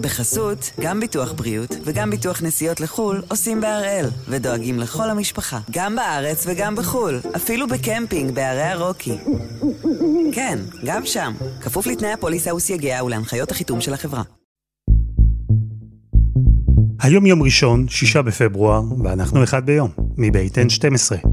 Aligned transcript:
בחסות, 0.00 0.70
גם 0.80 1.00
ביטוח 1.00 1.32
בריאות 1.32 1.76
וגם 1.84 2.10
ביטוח 2.10 2.42
נסיעות 2.42 2.80
לחו"ל 2.80 3.22
עושים 3.28 3.60
בהראל, 3.60 4.06
ודואגים 4.28 4.78
לכל 4.78 5.10
המשפחה, 5.10 5.58
גם 5.70 5.96
בארץ 5.96 6.44
וגם 6.46 6.76
בחו"ל, 6.76 7.20
אפילו 7.36 7.68
בקמפינג 7.68 8.34
בערי 8.34 8.62
הרוקי. 8.62 9.16
כן, 10.32 10.58
גם 10.84 11.06
שם, 11.06 11.32
כפוף 11.60 11.86
לתנאי 11.86 12.12
הפוליסה 12.12 12.54
וסייגיה 12.54 13.04
ולהנחיות 13.04 13.50
החיתום 13.50 13.80
של 13.80 13.94
החברה. 13.94 14.22
היום 17.02 17.26
יום 17.26 17.42
ראשון, 17.42 17.88
שישה 17.88 18.22
בפברואר, 18.22 18.82
ואנחנו 19.04 19.44
אחד 19.44 19.66
ביום, 19.66 19.90
מבית 20.16 20.58
N12. 20.58 21.29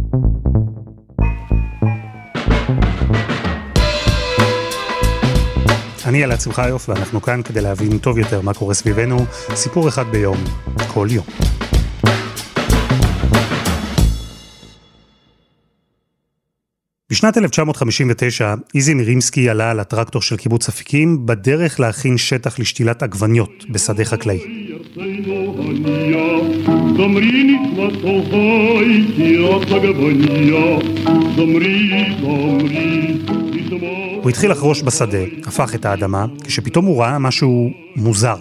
אני 6.07 6.23
אלעד 6.23 6.41
שמחיוף, 6.41 6.89
ואנחנו 6.89 7.21
כאן 7.21 7.41
כדי 7.43 7.61
להבין 7.61 7.97
טוב 7.97 8.17
יותר 8.17 8.41
מה 8.41 8.53
קורה 8.53 8.73
סביבנו, 8.73 9.25
סיפור 9.55 9.87
אחד 9.87 10.05
ביום, 10.11 10.37
כל 10.93 11.07
יום. 11.11 11.25
בשנת 17.11 17.37
1959, 17.37 18.53
איזי 18.75 18.93
מירימסקי 18.93 19.49
עלה 19.49 19.71
על 19.71 19.79
הטרקטור 19.79 20.21
של 20.21 20.37
קיבוץ 20.37 20.69
אפיקים 20.69 21.25
בדרך 21.25 21.79
להכין 21.79 22.17
שטח 22.17 22.59
לשתילת 22.59 23.03
עגבניות 23.03 23.65
בשדה 23.69 24.05
חקלאי. 24.05 24.39
הוא 34.27 34.31
התחיל 34.31 34.51
לחרוש 34.51 34.83
בשדה, 34.83 35.17
הפך 35.45 35.75
את 35.75 35.85
האדמה, 35.85 36.25
כשפתאום 36.43 36.85
הוא 36.85 37.01
ראה 37.01 37.19
משהו 37.19 37.69
מוזר, 37.95 38.35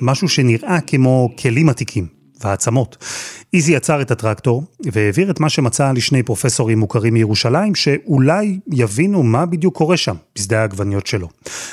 משהו 0.00 0.28
שנראה 0.28 0.80
כמו 0.80 1.30
כלים 1.38 1.68
עתיקים 1.68 2.06
ועצמות. 2.44 3.04
איזי 3.54 3.76
עצר 3.76 4.02
את 4.02 4.10
הטרקטור 4.10 4.64
והעביר 4.92 5.30
את 5.30 5.40
מה 5.40 5.48
שמצא 5.48 5.92
לשני 5.92 6.22
פרופסורים 6.22 6.78
מוכרים 6.78 7.14
מירושלים, 7.14 7.74
שאולי 7.74 8.58
יבינו 8.72 9.22
מה 9.22 9.46
בדיוק 9.46 9.76
קורה 9.76 9.96
שם, 9.96 10.14
בשדה 10.34 10.60
העגבניות 10.60 11.06
שלו. 11.06 11.28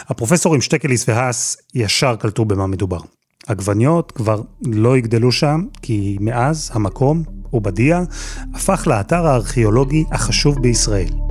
הפרופסורים 0.08 0.62
שטקליס 0.62 1.10
והאס 1.10 1.58
ישר 1.76 2.16
קלטו 2.16 2.46
במה 2.46 2.68
מדובר. 2.68 3.00
עגבניות 3.48 4.12
כבר 4.12 4.42
לא 4.66 4.98
יגדלו 4.98 5.32
שם, 5.32 5.66
כי 5.82 6.18
מאז 6.20 6.72
המקום, 6.74 7.24
עובדיה, 7.52 8.04
הפך 8.54 8.88
לאתר 8.88 9.28
הארכיאולוגי 9.28 10.04
החשוב 10.12 10.62
בישראל. 10.62 11.25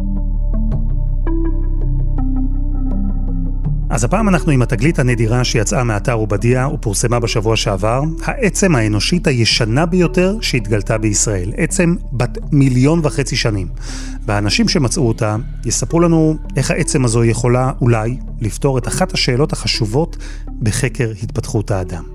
אז 3.95 4.05
הפעם 4.05 4.29
אנחנו 4.29 4.53
עם 4.53 4.63
התגלית 4.63 4.99
הנדירה 4.99 5.45
שיצאה 5.45 5.85
מאתר 5.85 6.13
עובדיה 6.13 6.69
ופורסמה 6.69 7.21
בשבוע 7.21 7.57
שעבר, 7.57 8.03
העצם 8.25 8.77
האנושית 8.77 9.27
הישנה 9.27 9.87
ביותר 9.87 10.37
שהתגלתה 10.41 10.99
בישראל, 10.99 11.53
עצם 11.57 11.95
בת 12.13 12.39
מיליון 12.53 13.01
וחצי 13.03 13.37
שנים. 13.37 13.69
והאנשים 14.27 14.69
שמצאו 14.69 15.09
אותה 15.09 15.37
יספרו 15.65 16.01
לנו 16.01 16.37
איך 16.57 16.71
העצם 16.71 17.05
הזו 17.05 17.25
יכולה 17.25 17.73
אולי 17.81 18.17
לפתור 18.41 18.79
את 18.79 18.89
אחת 18.89 19.13
השאלות 19.13 19.53
החשובות 19.53 20.17
בחקר 20.63 21.13
התפתחות 21.23 21.71
האדם. 21.71 22.14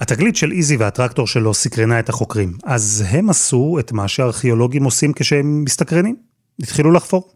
התגלית 0.00 0.36
של 0.36 0.52
איזי 0.52 0.76
והטרקטור 0.76 1.26
שלו 1.26 1.54
סקרנה 1.54 1.98
את 1.98 2.08
החוקרים, 2.08 2.52
אז 2.64 3.04
הם 3.08 3.30
עשו 3.30 3.76
את 3.80 3.92
מה 3.92 4.08
שארכיאולוגים 4.08 4.84
עושים 4.84 5.12
כשהם 5.12 5.64
מסתקרנים. 5.64 6.16
התחילו 6.62 6.92
לחפור. 6.92 7.28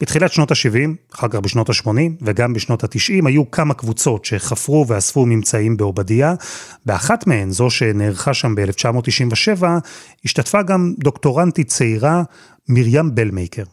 בתחילת 0.00 0.32
שנות 0.32 0.50
ה-70, 0.50 1.14
אחר 1.14 1.28
כך 1.28 1.38
בשנות 1.38 1.70
ה-80 1.70 1.90
וגם 2.22 2.52
בשנות 2.52 2.84
ה-90 2.84 3.26
היו 3.28 3.50
כמה 3.50 3.74
קבוצות 3.74 4.24
שחפרו 4.24 4.86
ואספו 4.88 5.26
ממצאים 5.26 5.76
בעובדיה. 5.76 6.34
באחת 6.86 7.26
מהן, 7.26 7.50
זו 7.50 7.70
שנערכה 7.70 8.34
שם 8.34 8.54
ב-1997, 8.54 9.64
השתתפה 10.24 10.62
גם 10.62 10.94
דוקטורנטית 10.98 11.68
צעירה, 11.68 12.22
מרים 12.68 13.14
בלמייקר. 13.14 13.64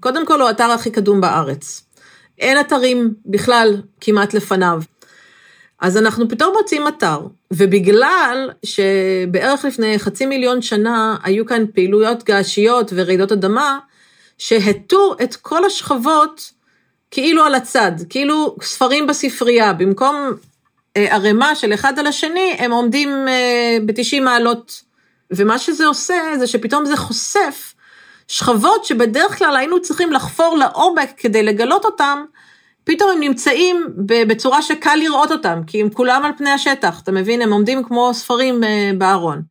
קודם 0.00 0.26
כל 0.26 0.40
הוא 0.40 0.48
האתר 0.48 0.70
הכי 0.70 0.90
קדום 0.90 1.20
בארץ. 1.20 1.84
אין 2.38 2.60
אתרים 2.60 3.14
בכלל 3.26 3.82
כמעט 4.00 4.34
לפניו. 4.34 4.82
אז 5.82 5.96
אנחנו 5.96 6.28
פתאום 6.28 6.54
מוצאים 6.58 6.88
אתר, 6.88 7.20
ובגלל 7.52 8.50
שבערך 8.64 9.64
לפני 9.64 9.98
חצי 9.98 10.26
מיליון 10.26 10.62
שנה 10.62 11.16
היו 11.22 11.46
כאן 11.46 11.64
פעילויות 11.74 12.24
געשיות 12.24 12.92
ורעידות 12.94 13.32
אדמה, 13.32 13.78
שהטו 14.38 15.14
את 15.22 15.36
כל 15.36 15.64
השכבות 15.64 16.52
כאילו 17.10 17.44
על 17.44 17.54
הצד, 17.54 17.92
כאילו 18.08 18.56
ספרים 18.62 19.06
בספרייה, 19.06 19.72
במקום 19.72 20.32
אה, 20.96 21.14
ערימה 21.14 21.54
של 21.54 21.74
אחד 21.74 21.98
על 21.98 22.06
השני, 22.06 22.56
הם 22.58 22.70
עומדים 22.70 23.28
אה, 23.28 23.78
ב-90 23.86 24.20
מעלות. 24.20 24.82
ומה 25.30 25.58
שזה 25.58 25.86
עושה, 25.86 26.14
זה 26.38 26.46
שפתאום 26.46 26.84
זה 26.84 26.96
חושף 26.96 27.74
שכבות 28.28 28.84
שבדרך 28.84 29.38
כלל 29.38 29.56
היינו 29.56 29.82
צריכים 29.82 30.12
לחפור 30.12 30.56
לעומק 30.56 31.10
כדי 31.16 31.42
לגלות 31.42 31.84
אותם, 31.84 32.24
פתאום 32.84 33.10
הם 33.14 33.20
נמצאים 33.20 33.86
בצורה 34.28 34.62
שקל 34.62 34.96
לראות 34.96 35.30
אותם, 35.30 35.60
כי 35.66 35.80
הם 35.82 35.90
כולם 35.90 36.22
על 36.24 36.32
פני 36.38 36.50
השטח, 36.50 37.00
אתה 37.00 37.12
מבין? 37.12 37.42
הם 37.42 37.52
עומדים 37.52 37.84
כמו 37.84 38.14
ספרים 38.14 38.64
אה, 38.64 38.90
בארון. 38.98 39.42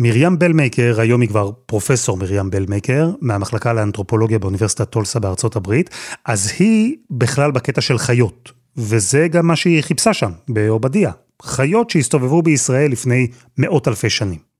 מרים 0.00 0.38
בלמייקר, 0.38 1.00
היום 1.00 1.20
היא 1.20 1.28
כבר 1.28 1.50
פרופסור 1.66 2.16
מרים 2.16 2.50
בלמייקר, 2.50 3.10
מהמחלקה 3.20 3.72
לאנתרופולוגיה 3.72 4.38
באוניברסיטת 4.38 4.90
טולסה 4.90 5.20
בארצות 5.20 5.56
הברית, 5.56 5.90
אז 6.24 6.52
היא 6.58 6.96
בכלל 7.10 7.50
בקטע 7.50 7.80
של 7.80 7.98
חיות, 7.98 8.52
וזה 8.76 9.28
גם 9.28 9.46
מה 9.46 9.56
שהיא 9.56 9.82
חיפשה 9.82 10.14
שם, 10.14 10.30
בעובדיה. 10.48 11.12
חיות 11.42 11.90
שהסתובבו 11.90 12.42
בישראל 12.42 12.92
לפני 12.92 13.26
מאות 13.58 13.88
אלפי 13.88 14.10
שנים. 14.10 14.53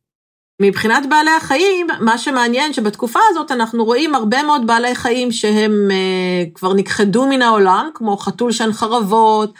מבחינת 0.61 1.09
בעלי 1.09 1.31
החיים, 1.31 1.87
מה 2.01 2.19
שמעניין 2.19 2.73
שבתקופה 2.73 3.19
הזאת 3.29 3.51
אנחנו 3.51 3.85
רואים 3.85 4.15
הרבה 4.15 4.43
מאוד 4.43 4.67
בעלי 4.67 4.95
חיים 4.95 5.33
שהם 5.33 5.89
uh, 5.91 6.55
כבר 6.55 6.75
נכחדו 6.75 7.27
מן 7.27 7.43
העולם, 7.43 7.91
כמו 7.95 8.17
חתול 8.17 8.53
שן 8.53 8.73
חרבות, 8.73 9.53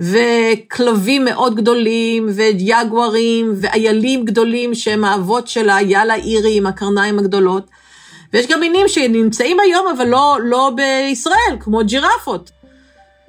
וכלבים 0.00 1.24
מאוד 1.24 1.56
גדולים, 1.56 2.28
ויגוארים, 2.34 3.52
ואיילים 3.60 4.24
גדולים 4.24 4.74
שהם 4.74 5.04
האבות 5.04 5.48
של 5.48 5.68
האייל 5.68 6.10
האירי 6.10 6.56
עם 6.56 6.66
הקרניים 6.66 7.18
הגדולות. 7.18 7.66
ויש 8.32 8.46
גם 8.46 8.60
מינים 8.60 8.88
שנמצאים 8.88 9.60
היום 9.60 9.86
אבל 9.96 10.08
לא, 10.08 10.38
לא 10.42 10.72
בישראל, 10.76 11.56
כמו 11.60 11.80
ג'ירפות. 11.84 12.50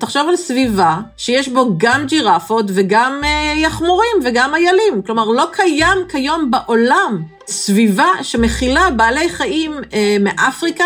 תחשוב 0.01 0.29
על 0.29 0.35
סביבה 0.35 0.99
שיש 1.17 1.49
בו 1.49 1.77
גם 1.77 2.05
ג'ירפות 2.07 2.65
וגם 2.73 3.21
אה, 3.23 3.53
יחמורים 3.55 4.17
וגם 4.25 4.55
איילים. 4.55 5.01
כלומר, 5.05 5.25
לא 5.25 5.47
קיים 5.53 5.97
כיום 6.09 6.51
בעולם 6.51 7.23
סביבה 7.47 8.05
שמכילה 8.21 8.89
בעלי 8.97 9.29
חיים 9.29 9.71
אה, 9.93 10.17
מאפריקה 10.19 10.83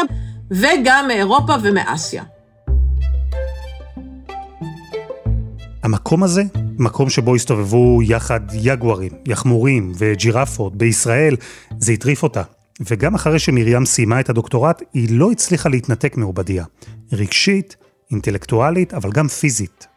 וגם 0.52 1.06
מאירופה 1.08 1.53
ומאסיה. 1.62 2.24
המקום 5.84 6.24
הזה, 6.24 6.44
מקום 6.78 7.09
שבו 7.09 7.36
הסתובבו 7.36 8.00
יחד 8.03 8.42
יגוארים, 8.53 9.12
יחמורים 9.26 9.92
וג'ירפות 9.97 10.76
בישראל, 10.76 11.36
זה 11.80 11.92
הטריף 11.92 12.24
אותה. 12.24 12.42
וגם 12.90 13.16
אחרי 13.16 13.40
שמרים 13.40 13.86
סיימה 13.86 14.20
את 14.20 14.30
הדוקטורט, 14.30 14.82
היא 14.94 15.20
לא 15.20 15.32
הצליחה 15.32 15.70
להתנתק 15.70 16.18
מעובדיה. 16.18 16.66
רגשית, 17.14 17.76
אינטלקטואלית, 18.11 18.93
אבל 18.93 19.11
גם 19.11 19.27
פיזית. 19.27 19.88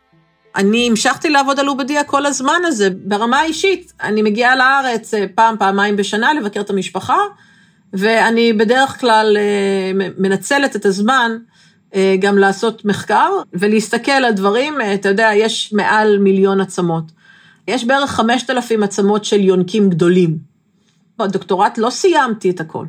אני 0.57 0.89
המשכתי 0.91 1.31
לעבוד 1.31 1.61
על 1.61 1.67
עובדיה 1.67 2.05
כל 2.05 2.27
הזמן 2.27 2.61
הזה, 2.65 2.89
ברמה 3.05 3.39
האישית. 3.41 3.93
אני 4.03 4.23
מגיעה 4.23 4.57
לארץ 4.57 5.15
אה, 5.15 5.25
פעם, 5.35 5.57
פעמיים 5.59 5.97
בשנה 5.97 6.35
לבקר 6.35 6.61
את 6.61 6.71
המשפחה, 6.71 7.19
ואני 7.93 8.53
בדרך 8.53 9.01
כלל 9.01 9.37
אה, 9.37 10.09
מנצלת 10.19 10.77
את 10.77 10.87
הזמן 10.87 11.37
אה, 11.95 12.17
גם 12.21 12.39
לעשות 12.39 12.85
מחקר 12.85 13.31
ולהסתכל 13.53 14.13
על 14.13 14.33
דברים. 14.33 14.75
אתה 14.95 15.09
יודע, 15.09 15.31
יש 15.35 15.73
מעל 15.73 16.19
מיליון 16.19 16.61
עצמות. 16.61 17.05
יש 17.69 17.85
בערך 17.85 18.11
5,000 18.11 18.83
עצמות 18.83 19.25
של 19.25 19.41
יונקים 19.41 19.91
גדולים. 19.91 20.39
בדוקטורט 21.19 21.79
לא 21.79 21.91
סיימתי 21.91 22.51
את 22.51 22.61
הכל. 22.61 22.87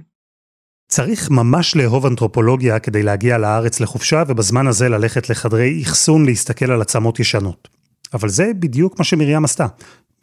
צריך 0.89 1.29
ממש 1.31 1.75
לאהוב 1.75 2.05
אנתרופולוגיה 2.05 2.79
כדי 2.79 3.03
להגיע 3.03 3.37
לארץ 3.37 3.79
לחופשה, 3.79 4.23
ובזמן 4.27 4.67
הזה 4.67 4.89
ללכת 4.89 5.29
לחדרי 5.29 5.83
אחסון 5.83 6.25
להסתכל 6.25 6.71
על 6.71 6.81
עצמות 6.81 7.19
ישנות. 7.19 7.67
אבל 8.13 8.29
זה 8.29 8.51
בדיוק 8.59 8.99
מה 8.99 9.05
שמרים 9.05 9.45
עשתה. 9.45 9.67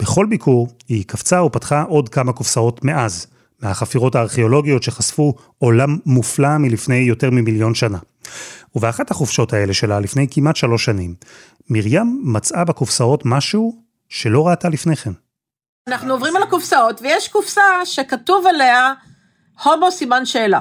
בכל 0.02 0.26
ביקור 0.26 0.68
היא 0.88 1.04
קפצה 1.06 1.42
ופתחה 1.42 1.82
עוד 1.82 2.08
כמה 2.08 2.32
קופסאות 2.32 2.84
מאז, 2.84 3.26
מהחפירות 3.62 4.14
הארכיאולוגיות 4.14 4.82
שחשפו 4.82 5.34
עולם 5.58 5.98
מופלא 6.06 6.58
מלפני 6.58 6.96
יותר 6.96 7.30
ממיליון 7.30 7.74
שנה. 7.74 7.98
ובאחת 8.74 9.10
החופשות 9.10 9.52
האלה 9.52 9.74
שלה, 9.74 10.00
לפני 10.00 10.26
כמעט 10.30 10.56
שלוש 10.56 10.84
שנים, 10.84 11.14
מרים 11.70 12.20
מצאה 12.24 12.64
בקופסאות 12.64 13.22
משהו 13.24 13.82
שלא 14.08 14.48
ראתה 14.48 14.68
לפני 14.68 14.96
כן. 14.96 15.12
אנחנו 15.88 16.12
עוברים 16.12 16.36
על 16.36 16.42
הקופסאות, 16.42 17.02
ויש 17.02 17.28
קופסה 17.28 17.62
שכתוב 17.84 18.46
עליה 18.46 18.92
הומו 19.64 19.90
סימן 19.90 20.24
שאלה. 20.24 20.60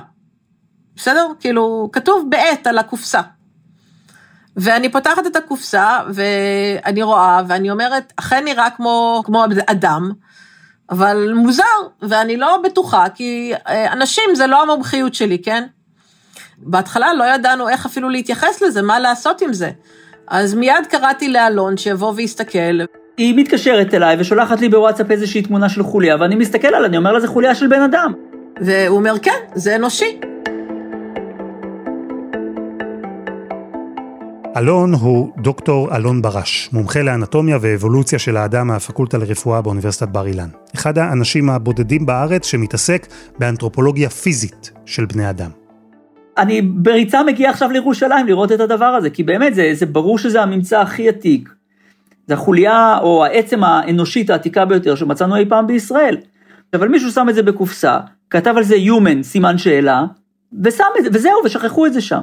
בסדר? 0.95 1.27
כאילו, 1.39 1.89
כתוב 1.92 2.27
בעט 2.30 2.68
על 2.68 2.77
הקופסה. 2.77 3.21
ואני 4.57 4.92
פותחת 4.92 5.27
את 5.27 5.36
הקופסה, 5.36 6.00
ואני 6.13 7.03
רואה, 7.03 7.42
ואני 7.47 7.71
אומרת, 7.71 8.13
אכן 8.15 8.44
נראה 8.45 8.69
כמו, 8.69 9.24
כמו 9.25 9.45
אדם, 9.65 10.12
אבל 10.89 11.33
מוזר, 11.33 11.63
ואני 12.01 12.38
לא 12.38 12.59
בטוחה, 12.63 13.06
כי 13.15 13.53
אה, 13.68 13.94
אנשים 13.94 14.24
זה 14.36 14.47
לא 14.47 14.62
המומחיות 14.62 15.13
שלי, 15.13 15.39
כן? 15.39 15.63
בהתחלה 16.57 17.13
לא 17.13 17.24
ידענו 17.24 17.69
איך 17.69 17.86
אפילו 17.86 18.09
להתייחס 18.09 18.62
לזה, 18.62 18.81
מה 18.81 19.00
לעשות 19.00 19.41
עם 19.41 19.53
זה. 19.53 19.71
אז 20.27 20.53
מיד 20.53 20.86
קראתי 20.89 21.27
לאלון 21.27 21.77
שיבוא 21.77 22.13
ויסתכל. 22.15 22.80
היא 23.18 23.33
מתקשרת 23.38 23.94
אליי 23.94 24.15
ושולחת 24.19 24.62
לי 24.62 24.69
בוואטסאפ 24.69 25.12
איזושהי 25.12 25.41
תמונה 25.41 25.69
של 25.69 25.83
חוליה, 25.83 26.15
ואני 26.19 26.36
מסתכל 26.36 26.68
עליה, 26.68 26.86
אני 26.86 26.98
אומר 26.98 27.12
לה, 27.12 27.19
זה 27.19 27.27
חוליה 27.27 27.56
של 27.56 27.68
בן 27.68 27.81
אדם. 27.81 28.13
והוא 28.61 28.97
אומר, 28.97 29.13
כן, 29.21 29.39
זה 29.55 29.75
אנושי. 29.75 30.19
אלון 34.57 34.93
הוא 34.93 35.29
דוקטור 35.37 35.95
אלון 35.95 36.21
ברש, 36.21 36.69
מומחה 36.73 37.01
לאנטומיה 37.01 37.57
ואבולוציה 37.61 38.19
של 38.19 38.37
האדם 38.37 38.67
מהפקולטה 38.67 39.17
לרפואה 39.17 39.61
באוניברסיטת 39.61 40.07
בר 40.07 40.27
אילן. 40.27 40.49
אחד 40.75 40.97
האנשים 40.97 41.49
הבודדים 41.49 42.05
בארץ 42.05 42.45
שמתעסק 42.45 43.07
באנתרופולוגיה 43.39 44.09
פיזית 44.09 44.71
של 44.85 45.05
בני 45.05 45.29
אדם. 45.29 45.49
אני 46.37 46.61
בריצה 46.61 47.23
מגיע 47.23 47.49
עכשיו 47.49 47.71
לירושלים 47.71 48.27
לראות 48.27 48.51
את 48.51 48.59
הדבר 48.59 48.85
הזה, 48.85 49.09
כי 49.09 49.23
באמת 49.23 49.55
זה, 49.55 49.69
זה 49.73 49.85
ברור 49.85 50.17
שזה 50.17 50.41
הממצא 50.41 50.81
הכי 50.81 51.09
עתיק. 51.09 51.49
זה 52.27 52.33
החוליה 52.33 52.97
או 53.01 53.25
העצם 53.25 53.63
האנושית 53.63 54.29
העתיקה 54.29 54.65
ביותר 54.65 54.95
שמצאנו 54.95 55.35
אי 55.35 55.45
פעם 55.49 55.67
בישראל. 55.67 56.17
אבל 56.73 56.87
מישהו 56.87 57.11
שם 57.11 57.29
את 57.29 57.35
זה 57.35 57.43
בקופסה, 57.43 57.99
כתב 58.30 58.54
על 58.57 58.63
זה 58.63 58.75
Human, 58.75 59.24
סימן 59.24 59.57
שאלה, 59.57 60.06
ושם 60.63 60.83
את 61.00 61.04
זה, 61.04 61.10
וזהו, 61.13 61.42
ושכחו 61.45 61.86
את 61.86 61.94
זה 61.94 62.01
שם. 62.01 62.22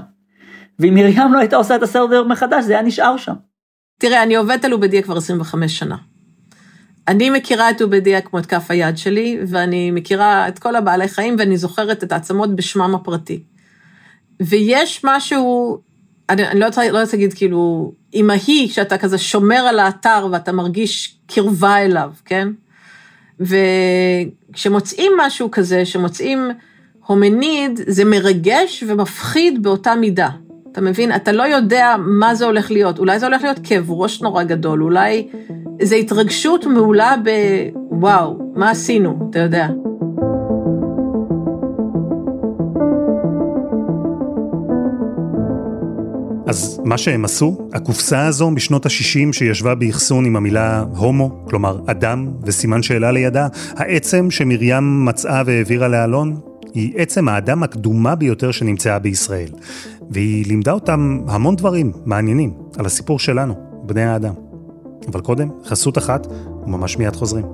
ואם 0.79 0.95
מרים 0.95 1.33
לא 1.33 1.39
הייתה 1.39 1.57
עושה 1.57 1.77
את 1.77 1.83
הסרבר 1.83 2.25
מחדש, 2.25 2.65
זה 2.65 2.73
היה 2.73 2.83
נשאר 2.83 3.17
שם. 3.17 3.35
תראה, 3.99 4.23
אני 4.23 4.35
עובדת 4.35 4.65
על 4.65 4.73
עובדיה 4.73 5.03
כבר 5.03 5.17
25 5.17 5.79
שנה. 5.79 5.97
אני 7.09 7.31
מכירה 7.31 7.71
את 7.71 7.81
עובדיה 7.81 8.21
כמו 8.21 8.39
את 8.39 8.47
כף 8.47 8.67
היד 8.69 8.99
שלי, 8.99 9.39
ואני 9.47 9.91
מכירה 9.91 10.49
את 10.49 10.59
כל 10.59 10.77
הבעלי 10.77 11.09
חיים, 11.09 11.37
ואני 11.39 11.57
זוכרת 11.57 12.05
את 12.05 12.13
העצמות 12.13 12.57
בשמם 12.57 12.95
הפרטי. 12.95 13.43
ויש 14.41 15.01
משהו, 15.05 15.79
אני, 16.29 16.49
אני 16.49 16.61
לא 16.61 16.67
רוצה 16.67 16.91
לא 16.91 17.01
להגיד 17.13 17.33
כאילו, 17.33 17.93
אמהי, 18.15 18.69
כשאתה 18.71 18.99
כזה 18.99 19.19
שומר 19.19 19.57
על 19.57 19.79
האתר 19.79 20.29
ואתה 20.33 20.53
מרגיש 20.53 21.19
קרבה 21.27 21.77
אליו, 21.77 22.11
כן? 22.25 22.49
וכשמוצאים 23.43 25.13
משהו 25.19 25.51
כזה, 25.51 25.85
שמוצאים 25.85 26.51
הומניד, 27.07 27.81
זה 27.87 28.05
מרגש 28.05 28.85
ומפחיד 28.89 29.63
באותה 29.63 29.95
מידה. 29.95 30.29
אתה 30.73 30.81
מבין? 30.81 31.15
אתה 31.15 31.33
לא 31.33 31.43
יודע 31.43 31.95
מה 31.99 32.35
זה 32.35 32.45
הולך 32.45 32.71
להיות. 32.71 32.99
אולי 32.99 33.19
זה 33.19 33.27
הולך 33.27 33.43
להיות 33.43 33.59
כאב 33.65 33.91
ראש 33.91 34.23
נורא 34.23 34.43
גדול, 34.43 34.83
אולי 34.83 35.29
זה 35.83 35.95
התרגשות 35.97 36.67
מעולה 36.67 37.15
בוואו, 37.91 38.53
מה 38.55 38.71
עשינו, 38.71 39.29
אתה 39.31 39.39
יודע. 39.39 39.69
אז 46.53 46.81
מה 46.85 46.99
שהם 46.99 47.25
עשו, 47.25 47.69
הקופסה 47.73 48.27
הזו 48.27 48.51
משנות 48.51 48.87
ה-60 48.87 49.33
שישבה 49.33 49.75
באחסון 49.75 50.25
עם 50.25 50.37
המילה 50.37 50.85
הומו, 50.97 51.45
כלומר 51.45 51.81
אדם 51.87 52.29
וסימן 52.43 52.83
שאלה 52.83 53.13
לידה, 53.13 53.49
העצם 53.77 54.31
שמרים 54.31 55.05
מצאה 55.05 55.43
והעבירה 55.47 55.89
לאלון, 55.89 56.41
היא 56.75 56.93
עצם 56.97 57.29
האדם 57.29 57.63
הקדומה 57.63 58.15
ביותר 58.15 58.51
שנמצאה 58.51 58.99
בישראל. 58.99 59.49
והיא 60.11 60.47
לימדה 60.47 60.73
אותם 60.73 61.21
המון 61.29 61.57
דברים 61.57 61.93
מעניינים 62.05 62.53
על 62.79 62.87
הסיפור 62.87 63.19
שלנו, 63.19 63.55
בני 63.87 64.05
האדם. 64.05 64.35
אבל 65.13 65.21
קודם, 65.21 65.49
חסות 65.65 65.99
אחת, 65.99 66.27
וממש 66.67 66.97
מיד 66.97 67.17
חוזרים. 67.17 67.45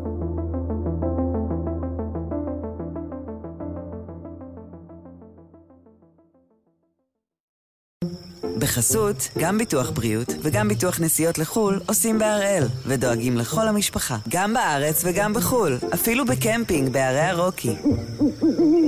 בחסות, 8.58 9.28
גם 9.38 9.58
ביטוח 9.58 9.90
בריאות 9.90 10.28
וגם 10.42 10.68
ביטוח 10.68 11.00
נסיעות 11.00 11.38
לחו"ל 11.38 11.80
עושים 11.86 12.18
בהראל, 12.18 12.64
ודואגים 12.86 13.36
לכל 13.36 13.68
המשפחה, 13.68 14.16
גם 14.28 14.54
בארץ 14.54 15.02
וגם 15.04 15.34
בחו"ל, 15.34 15.78
אפילו 15.94 16.24
בקמפינג 16.24 16.92
בערי 16.92 17.20
הרוקי. 17.20 17.74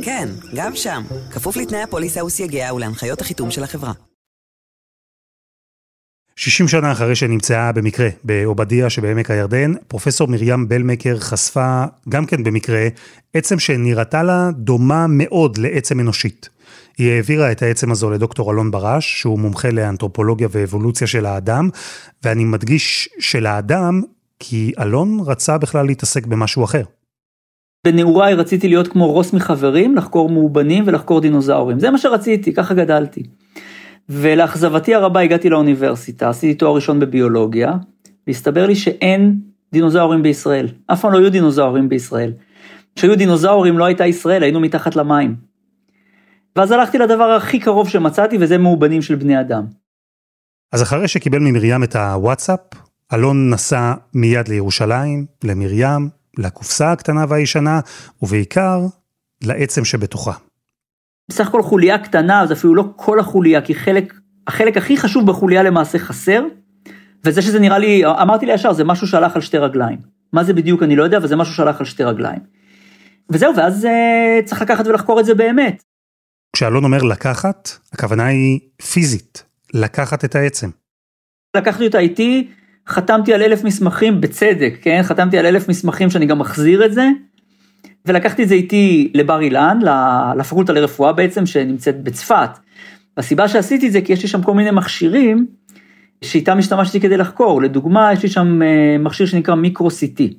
כן, 0.03 0.29
גם 0.55 0.77
שם, 0.77 1.03
כפוף 1.31 1.57
לתנאי 1.57 1.83
הפוליסה 1.83 2.25
וסייגיה 2.25 2.75
ולהנחיות 2.75 3.21
החיתום 3.21 3.51
של 3.51 3.63
החברה. 3.63 3.93
60 6.37 6.69
שנה 6.69 6.93
אחרי 6.93 7.17
שנמצאה 7.17 7.73
במקרה 7.73 8.09
בעובדיה 8.25 8.91
שבעמק 8.91 9.31
הירדן, 9.31 9.73
פרופסור 9.89 10.29
מרים 10.29 10.69
בלמקר 10.69 11.19
חשפה, 11.19 11.85
גם 12.09 12.27
כן 12.27 12.45
במקרה, 12.45 12.89
עצם 13.35 13.59
שנראתה 13.59 14.23
לה 14.23 14.51
דומה 14.55 15.07
מאוד 15.09 15.59
לעצם 15.59 16.01
אנושית. 16.01 16.49
היא 17.01 17.13
העבירה 17.13 17.53
את 17.53 17.63
העצם 17.63 17.91
הזו 17.91 18.11
לדוקטור 18.11 18.53
אלון 18.53 18.71
ברש, 18.71 19.21
שהוא 19.21 19.39
מומחה 19.39 19.71
לאנתרופולוגיה 19.71 20.49
ואבולוציה 20.51 21.07
של 21.07 21.27
האדם, 21.27 21.69
ואני 22.25 22.45
מדגיש 22.45 23.09
של 23.19 23.47
האדם, 23.47 24.03
כי 24.39 24.73
אלון 24.79 25.21
רצה 25.27 25.59
בכלל 25.59 25.87
להתעסק 25.87 26.27
במשהו 26.27 26.65
אחר. 26.65 26.83
בנעוריי 27.87 28.35
רציתי 28.35 28.69
להיות 28.69 28.89
כמו 28.89 29.13
רוס 29.13 29.33
מחברים, 29.33 29.97
לחקור 29.97 30.31
מאובנים 30.31 30.85
ולחקור 30.87 31.21
דינוזאורים. 31.21 31.81
זה 31.81 31.91
מה 31.91 31.99
שרציתי, 31.99 32.53
ככה 32.53 32.75
גדלתי. 32.75 33.23
ולאכזבתי 34.09 34.95
הרבה 34.95 35.21
הגעתי 35.21 35.51
לאוניברסיטה, 35.51 36.29
עשיתי 36.29 36.55
תואר 36.55 36.75
ראשון 36.75 37.01
בביולוגיה, 37.01 37.73
והסתבר 38.27 38.67
לי 38.67 38.75
שאין 38.75 39.41
דינוזאורים 39.73 40.23
בישראל. 40.23 40.69
אף 40.87 41.01
פעם 41.01 41.13
לא 41.13 41.19
היו 41.19 41.33
דינוזאורים 41.33 41.89
בישראל. 41.89 42.33
כשהיו 42.97 43.17
דינוזאורים 43.17 43.79
לא 43.79 43.85
הייתה 43.85 44.07
ישראל, 44.07 44.43
היינו 44.43 44.61
מתחת 44.61 44.97
למים. 44.97 45.50
ואז 46.57 46.73
הלכתי 46.73 46.99
לדבר 46.99 47.31
הכי 47.31 47.61
קרוב 47.61 47.89
שמצאתי, 47.89 48.39
וזה 48.41 48.59
מאובנים 48.59 49.03
של 49.03 49.15
בני 49.15 49.41
אדם. 49.41 49.65
אז 50.73 50.83
אחרי 50.83 51.09
שקיבל 51.09 51.39
ממרים 51.39 51.85
את 51.85 51.97
הוואטסאפ, 51.97 52.61
אלון 53.13 53.51
נסע 53.51 53.95
מיד 54.15 54.49
לירושלים, 54.49 55.27
למרים, 55.45 56.09
לקופסה 56.39 56.93
הקטנה 56.93 57.25
והישנה, 57.29 57.81
ובעיקר 58.23 58.81
לעצם 59.45 59.85
שבתוכה. 59.85 60.33
בסך 61.31 61.49
הכל 61.49 61.63
חוליה 61.63 61.99
קטנה, 61.99 62.47
זה 62.47 62.55
אפילו 62.55 62.75
לא 62.75 62.85
כל 62.97 63.21
החוליה, 63.21 63.61
כי 63.63 63.75
חלק, 63.75 64.15
החלק 64.47 64.77
הכי 64.77 64.97
חשוב 64.97 65.27
בחוליה 65.27 65.63
למעשה 65.63 65.99
חסר, 65.99 66.43
וזה 67.25 67.43
שזה 67.43 67.61
נראה 67.61 67.79
לי, 67.79 68.03
אמרתי 68.07 68.47
לי 68.47 68.53
ישר, 68.53 68.73
זה 68.73 68.85
משהו 68.85 69.07
שהלך 69.07 69.37
על 69.37 69.43
שתי 69.43 69.59
רגליים. 69.59 69.99
מה 70.33 70.45
זה 70.45 70.53
בדיוק 70.53 70.83
אני 70.83 70.97
לא 70.97 71.05
יודע, 71.05 71.19
וזה 71.23 71.37
משהו 71.37 71.55
שהלך 71.55 71.81
על 71.81 71.87
שתי 71.87 72.05
רגליים. 72.05 72.41
וזהו, 73.31 73.57
ואז 73.57 73.85
uh, 73.85 74.45
צריך 74.45 74.63
לקחת 74.63 74.87
ולחקור 74.87 75.21
את 75.21 75.25
זה 75.25 75.35
באמת. 75.35 75.83
כשאלון 76.53 76.85
אומר 76.85 77.03
לקחת, 77.03 77.69
הכוונה 77.93 78.27
היא 78.27 78.61
פיזית, 78.93 79.45
לקחת 79.75 80.25
את 80.25 80.35
העצם. 80.35 80.71
לקחתי 81.57 81.87
אותה 81.87 81.99
איתי, 81.99 82.49
חתמתי 82.89 83.35
על 83.35 83.43
אלף 83.43 83.65
מסמכים, 83.65 84.21
בצדק, 84.21 84.75
כן? 84.83 85.01
חתמתי 85.03 85.39
על 85.39 85.47
אלף 85.47 85.69
מסמכים 85.69 86.11
שאני 86.11 86.27
גם 86.27 86.39
מחזיר 86.39 86.85
את 86.85 86.93
זה, 86.93 87.09
ולקחתי 88.07 88.43
את 88.43 88.49
זה 88.49 88.55
איתי 88.55 89.13
לבר 89.15 89.41
אילן, 89.41 89.79
לפקולטה 90.37 90.73
לרפואה 90.73 91.13
בעצם, 91.13 91.47
שנמצאת 91.47 92.03
בצפת. 92.03 92.51
הסיבה 93.17 93.49
שעשיתי 93.49 93.87
את 93.87 93.93
זה, 93.93 94.01
כי 94.01 94.13
יש 94.13 94.23
לי 94.23 94.29
שם 94.29 94.43
כל 94.43 94.55
מיני 94.55 94.71
מכשירים, 94.71 95.47
שאיתם 96.25 96.59
השתמשתי 96.59 97.01
כדי 97.01 97.17
לחקור. 97.17 97.63
לדוגמה, 97.63 98.13
יש 98.13 98.23
לי 98.23 98.29
שם 98.29 98.63
אה, 98.63 98.97
מכשיר 98.99 99.27
שנקרא 99.27 99.55
מיקרו-CT. 99.55 100.35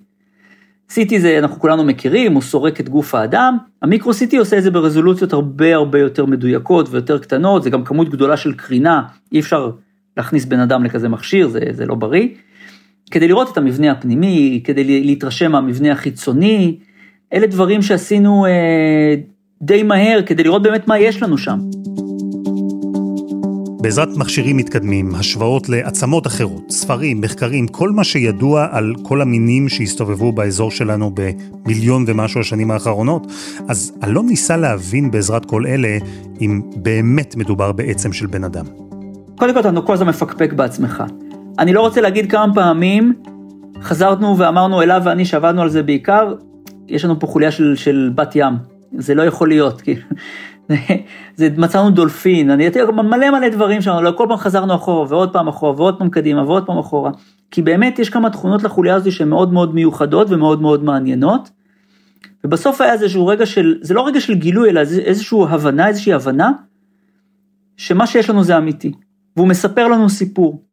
CT 0.96 1.20
זה 1.20 1.40
אנחנו 1.40 1.60
כולנו 1.60 1.84
מכירים, 1.84 2.34
הוא 2.34 2.42
סורק 2.42 2.80
את 2.80 2.90
גוף 2.90 3.16
האדם, 3.16 3.58
המיקרו-CT 3.82 4.38
עושה 4.40 4.58
את 4.58 4.64
זה 4.64 4.72
ברזולוציות 4.72 5.34
הרבה 5.34 5.76
הרבה 5.76 6.00
יותר 6.00 6.26
מדויקות 6.26 6.88
ויותר 6.90 7.18
קטנות, 7.20 7.64
זה 7.64 7.70
גם 7.70 7.84
כמות 7.84 8.10
גדולה 8.10 8.38
של 8.38 8.54
קרינה, 8.54 9.02
אי 9.32 9.40
אפשר 9.40 9.72
להכניס 10.18 10.46
בן 10.46 10.60
אדם 10.60 10.84
לכזה 10.84 11.10
מכשיר, 11.10 11.48
זה, 11.48 11.60
זה 11.72 11.86
לא 11.86 11.96
בריא. 11.96 12.28
כדי 13.12 13.28
לראות 13.28 13.52
את 13.52 13.58
המבנה 13.58 13.92
הפנימי, 13.92 14.62
כדי 14.64 14.84
להתרשם 15.02 15.52
מהמבנה 15.52 15.92
החיצוני, 15.92 16.78
אלה 17.34 17.48
דברים 17.48 17.82
שעשינו 17.82 18.46
אה, 18.46 19.16
די 19.62 19.84
מהר 19.84 20.22
כדי 20.26 20.44
לראות 20.44 20.64
באמת 20.64 20.88
מה 20.88 21.00
יש 21.00 21.24
לנו 21.24 21.38
שם. 21.38 21.60
בעזרת 23.82 24.18
מכשירים 24.18 24.58
מתקדמים, 24.58 25.16
השוואות 25.16 25.70
לעצמות 25.70 26.28
אחרות, 26.28 26.72
ספרים, 26.72 27.22
מחקרים, 27.22 27.68
כל 27.68 27.90
מה 27.90 28.04
שידוע 28.04 28.68
על 28.72 28.94
כל 29.04 29.22
המינים 29.22 29.70
שהסתובבו 29.70 30.32
באזור 30.32 30.72
שלנו 30.72 31.12
במיליון 31.14 32.04
ומשהו 32.08 32.40
השנים 32.40 32.72
האחרונות, 32.72 33.28
אז 33.68 33.94
אלון 34.04 34.26
ניסה 34.26 34.58
להבין 34.58 35.12
בעזרת 35.12 35.46
כל 35.46 35.66
אלה 35.66 35.98
אם 36.42 36.62
באמת 36.76 37.36
מדובר 37.36 37.72
בעצם 37.72 38.14
של 38.14 38.28
בן 38.28 38.44
אדם. 38.44 38.66
קודם 39.38 39.54
כל 39.54 39.60
אתה 39.60 39.82
כל 39.86 39.94
הזמן 39.94 40.08
מפקפק 40.08 40.54
בעצמך. 40.54 41.04
אני 41.60 41.74
לא 41.74 41.82
רוצה 41.82 42.02
להגיד 42.02 42.32
כמה 42.32 42.54
פעמים 42.54 43.14
חזרנו 43.82 44.38
ואמרנו 44.38 44.82
אליו 44.82 45.02
ואני 45.06 45.26
שעבדנו 45.26 45.62
על 45.62 45.70
זה 45.70 45.84
בעיקר, 45.84 46.34
יש 46.88 47.06
לנו 47.06 47.20
פה 47.20 47.28
חוליה 47.28 47.52
של, 47.52 47.76
של 47.76 48.12
בת 48.16 48.36
ים, 48.36 48.54
זה 48.98 49.16
לא 49.16 49.22
יכול 49.22 49.50
להיות, 49.50 49.82
כי 49.82 49.96
זה 51.36 51.50
מצאנו 51.58 51.90
דולפין, 51.90 52.50
אני 52.50 52.64
הייתי 52.64 52.80
מלא 52.84 53.32
מלא 53.32 53.50
דברים 53.50 53.82
שם, 53.82 53.92
כל 54.18 54.26
פעם 54.30 54.38
חזרנו 54.38 54.76
אחורה 54.76 55.06
ועוד 55.10 55.34
פעם 55.34 55.48
אחורה 55.48 55.74
ועוד 55.78 56.00
פעם 56.00 56.10
קדימה 56.10 56.44
ועוד 56.44 56.66
פעם 56.66 56.78
אחורה. 56.78 57.12
כי 57.52 57.62
באמת 57.62 58.00
יש 58.00 58.10
כמה 58.10 58.30
תכונות 58.30 58.64
לחוליה 58.64 58.96
הזאת 58.96 59.12
שהן 59.12 59.30
מאוד 59.30 59.54
מאוד 59.54 59.76
מיוחדות 59.76 60.28
ומאוד 60.30 60.62
מאוד 60.62 60.84
מעניינות. 60.84 61.50
ובסוף 62.44 62.82
היה 62.82 62.94
איזשהו 62.94 63.28
רגע 63.28 63.46
של, 63.46 63.80
זה 63.82 63.94
לא 63.94 64.08
רגע 64.08 64.22
של 64.22 64.34
גילוי, 64.34 64.70
אלא 64.70 64.80
איזושהי 64.80 65.40
הבנה, 65.50 65.88
איזושהי 65.88 66.14
הבנה, 66.14 66.52
שמה 67.78 68.08
שיש 68.08 68.30
לנו 68.30 68.44
זה 68.44 68.58
אמיתי. 68.58 68.92
והוא 69.36 69.48
מספר 69.48 69.88
לנו 69.88 70.10
סיפור. 70.10 70.64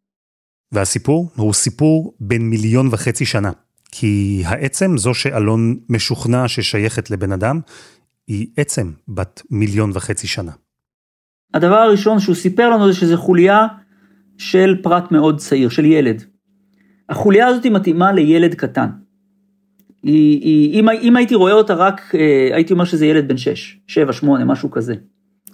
והסיפור 0.72 1.30
הוא 1.36 1.52
סיפור 1.52 2.14
בן 2.20 2.42
מיליון 2.42 2.88
וחצי 2.90 3.24
שנה. 3.24 3.50
כי 3.92 4.42
העצם, 4.46 4.98
זו 4.98 5.14
שאלון 5.14 5.76
משוכנע 5.88 6.48
ששייכת 6.48 7.10
לבן 7.10 7.32
אדם, 7.32 7.60
היא 8.28 8.46
עצם 8.56 8.92
בת 9.08 9.42
מיליון 9.50 9.90
וחצי 9.94 10.26
שנה. 10.26 10.52
הדבר 11.54 11.76
הראשון 11.76 12.20
שהוא 12.20 12.34
סיפר 12.34 12.70
לנו 12.70 12.92
זה 12.92 12.98
שזה 12.98 13.16
חוליה 13.16 13.66
של 14.38 14.76
פרט 14.82 15.12
מאוד 15.12 15.38
צעיר, 15.38 15.68
של 15.68 15.84
ילד. 15.84 16.22
החוליה 17.08 17.46
הזאת 17.46 17.66
מתאימה 17.66 18.12
לילד 18.12 18.54
קטן. 18.54 18.88
היא, 20.02 20.40
היא, 20.40 20.80
אם, 20.80 20.88
אם 20.88 21.16
הייתי 21.16 21.34
רואה 21.34 21.52
אותה 21.52 21.74
רק, 21.74 22.14
אה, 22.14 22.48
הייתי 22.54 22.72
אומר 22.72 22.84
שזה 22.84 23.06
ילד 23.06 23.28
בן 23.28 23.36
6, 23.36 23.78
7, 23.86 24.12
8, 24.12 24.44
משהו 24.44 24.70
כזה. 24.70 24.94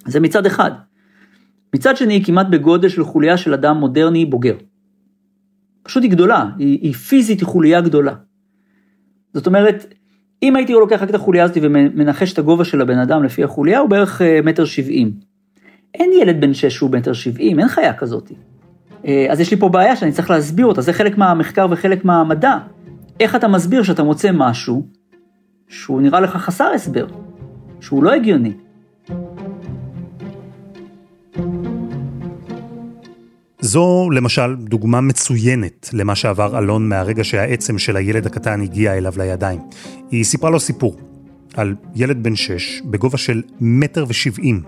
זה 0.07 0.21
מצד 0.21 0.47
אחד. 0.47 0.71
מצד 1.75 1.97
שני, 1.97 2.14
היא 2.14 2.25
כמעט 2.25 2.47
בגודל 2.50 2.88
של 2.88 3.04
חוליה 3.04 3.37
של 3.37 3.54
אדם 3.54 3.76
מודרני 3.76 4.26
בוגר. 4.26 4.57
פשוט 5.83 6.02
היא 6.02 6.11
גדולה, 6.11 6.50
היא, 6.59 6.78
היא 6.83 6.93
פיזית, 6.93 7.40
היא 7.40 7.47
חוליה 7.47 7.81
גדולה. 7.81 8.14
זאת 9.35 9.47
אומרת, 9.47 9.95
אם 10.43 10.57
הייתי 10.57 10.73
לוקח 10.73 11.03
רק 11.03 11.11
את 11.11 11.14
החוליה 11.14 11.45
הזאת 11.45 11.57
ומנחש 11.62 12.33
את 12.33 12.38
הגובה 12.38 12.64
של 12.64 12.81
הבן 12.81 12.99
אדם 12.99 13.23
לפי 13.23 13.45
החוליה, 13.45 13.79
הוא 13.79 13.88
בערך 13.88 14.23
אה, 14.23 14.41
מטר 14.45 14.64
שבעים. 14.64 15.12
אין 15.95 16.11
ילד 16.21 16.41
בן 16.41 16.55
שש 16.55 16.75
שהוא 16.75 16.91
מטר 16.91 17.12
שבעים, 17.12 17.59
אין 17.59 17.69
חיה 17.69 17.93
כזאת. 17.93 18.33
אה, 19.07 19.26
אז 19.31 19.41
יש 19.41 19.50
לי 19.50 19.57
פה 19.57 19.69
בעיה 19.69 19.97
שאני 19.97 20.12
צריך 20.12 20.31
להסביר 20.31 20.67
אותה, 20.67 20.81
זה 20.81 20.93
חלק 20.93 21.19
מהמחקר 21.19 21.67
וחלק 21.71 22.05
מהמדע. 22.05 22.59
איך 23.21 23.37
אתה 23.37 23.49
מסביר 23.49 23.83
שאתה 23.83 24.03
מוצא 24.03 24.31
משהו 24.33 24.87
שהוא 25.69 26.03
נראה 26.03 26.21
לך 26.21 26.31
חסר 26.31 26.71
הסבר, 26.75 27.07
שהוא 27.81 28.05
לא 28.05 28.12
הגיוני. 28.12 28.53
זו 33.64 34.11
למשל 34.11 34.54
דוגמה 34.56 35.00
מצוינת 35.00 35.90
למה 35.92 36.14
שעבר 36.14 36.59
אלון 36.59 36.88
מהרגע 36.88 37.25
שהעצם 37.25 37.78
של 37.78 37.97
הילד 37.97 38.26
הקטן 38.26 38.61
הגיע 38.61 38.99
אליו 38.99 39.12
לידיים. 39.18 39.61
היא 40.11 40.25
סיפרה 40.25 40.50
לו 40.50 40.61
סיפור 40.61 40.97
על 41.54 41.75
ילד 41.94 42.23
בן 42.23 42.37
שש 42.37 42.83
בגובה 42.85 43.18
של 43.18 43.42
מטר 43.61 44.04
ושבעים. 44.09 44.62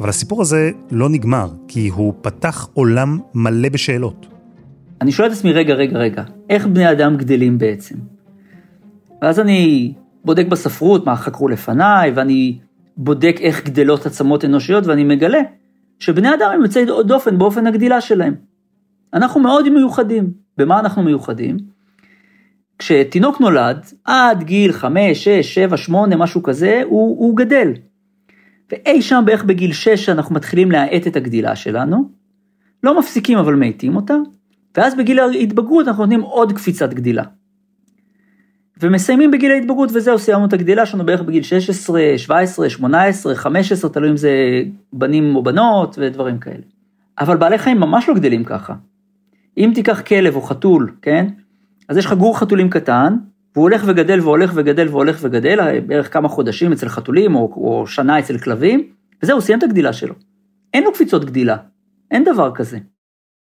אבל 0.00 0.08
הסיפור 0.08 0.42
הזה 0.42 0.70
לא 0.90 1.08
נגמר, 1.08 1.50
כי 1.68 1.88
הוא 1.88 2.14
פתח 2.20 2.68
עולם 2.74 3.18
מלא 3.34 3.68
בשאלות. 3.68 4.26
אני 5.00 5.12
שואל 5.12 5.28
את 5.28 5.32
עצמי, 5.32 5.52
רגע, 5.52 5.74
רגע, 5.74 5.98
רגע, 5.98 6.22
איך 6.50 6.66
בני 6.66 6.90
אדם 6.92 7.16
גדלים 7.16 7.58
בעצם? 7.58 7.94
ואז 9.22 9.40
אני 9.40 9.92
בודק 10.24 10.46
בספרות 10.46 11.06
מה 11.06 11.16
חקרו 11.16 11.48
לפניי, 11.48 12.10
ואני 12.10 12.58
בודק 12.96 13.36
איך 13.40 13.64
גדלות 13.64 14.06
עצמות 14.06 14.44
אנושיות, 14.44 14.86
ואני 14.86 15.04
מגלה 15.04 15.40
שבני 15.98 16.34
אדם 16.34 16.50
הם 16.54 16.62
יוצאי 16.62 16.84
דופן 17.04 17.38
באופן 17.38 17.66
הגדילה 17.66 18.00
שלהם. 18.00 18.34
אנחנו 19.14 19.40
מאוד 19.40 19.68
מיוחדים. 19.68 20.32
במה 20.56 20.80
אנחנו 20.80 21.02
מיוחדים? 21.02 21.56
כשתינוק 22.78 23.40
נולד, 23.40 23.86
עד 24.04 24.42
גיל 24.42 24.72
5, 24.72 25.24
6, 25.24 25.54
7, 25.54 25.76
8, 25.76 26.16
משהו 26.16 26.42
כזה, 26.42 26.82
הוא, 26.84 27.18
הוא 27.18 27.36
גדל. 27.36 27.72
ואי 28.72 29.02
שם 29.02 29.22
בערך 29.26 29.44
בגיל 29.44 29.72
6 29.72 30.08
אנחנו 30.08 30.34
מתחילים 30.34 30.70
להאט 30.70 31.06
את 31.06 31.16
הגדילה 31.16 31.56
שלנו, 31.56 32.10
לא 32.82 32.98
מפסיקים 32.98 33.38
אבל 33.38 33.54
מאטים 33.54 33.96
אותה, 33.96 34.14
ואז 34.76 34.96
בגיל 34.96 35.18
ההתבגרות 35.20 35.88
אנחנו 35.88 36.02
נותנים 36.02 36.20
עוד 36.20 36.52
קפיצת 36.52 36.94
גדילה. 36.94 37.22
ומסיימים 38.80 39.30
בגיל 39.30 39.52
ההתבגרות 39.52 39.90
וזהו, 39.94 40.18
סיימנו 40.18 40.46
את 40.46 40.52
הגדילה 40.52 40.86
שלנו 40.86 41.06
בערך 41.06 41.22
בגיל 41.22 41.42
16, 41.42 42.02
17, 42.16 42.70
18, 42.70 43.34
15, 43.34 43.90
תלוי 43.90 44.10
אם 44.10 44.16
זה 44.16 44.62
בנים 44.92 45.36
או 45.36 45.42
בנות 45.42 45.98
ודברים 45.98 46.38
כאלה. 46.38 46.62
אבל 47.18 47.36
בעלי 47.36 47.58
חיים 47.58 47.80
ממש 47.80 48.08
לא 48.08 48.14
גדלים 48.14 48.44
ככה. 48.44 48.74
אם 49.56 49.72
תיקח 49.74 50.00
כלב 50.00 50.36
או 50.36 50.42
חתול, 50.42 50.94
כן? 51.02 51.26
אז 51.88 51.96
יש 51.96 52.06
לך 52.06 52.12
גור 52.12 52.38
חתולים 52.38 52.70
קטן, 52.70 53.16
והוא 53.54 53.62
הולך 53.62 53.82
וגדל 53.86 54.20
והולך 54.20 54.52
וגדל 54.54 54.88
והולך 54.88 55.18
וגדל, 55.22 55.80
בערך 55.80 56.12
כמה 56.12 56.28
חודשים 56.28 56.72
אצל 56.72 56.88
חתולים 56.88 57.34
או, 57.34 57.40
או 57.40 57.86
שנה 57.86 58.18
אצל 58.18 58.38
כלבים, 58.38 58.88
וזהו, 59.22 59.40
סיים 59.40 59.58
את 59.58 59.64
הגדילה 59.64 59.92
שלו. 59.92 60.14
אין 60.74 60.84
לו 60.84 60.92
קפיצות 60.92 61.24
גדילה, 61.24 61.56
אין 62.10 62.24
דבר 62.24 62.50
כזה. 62.54 62.78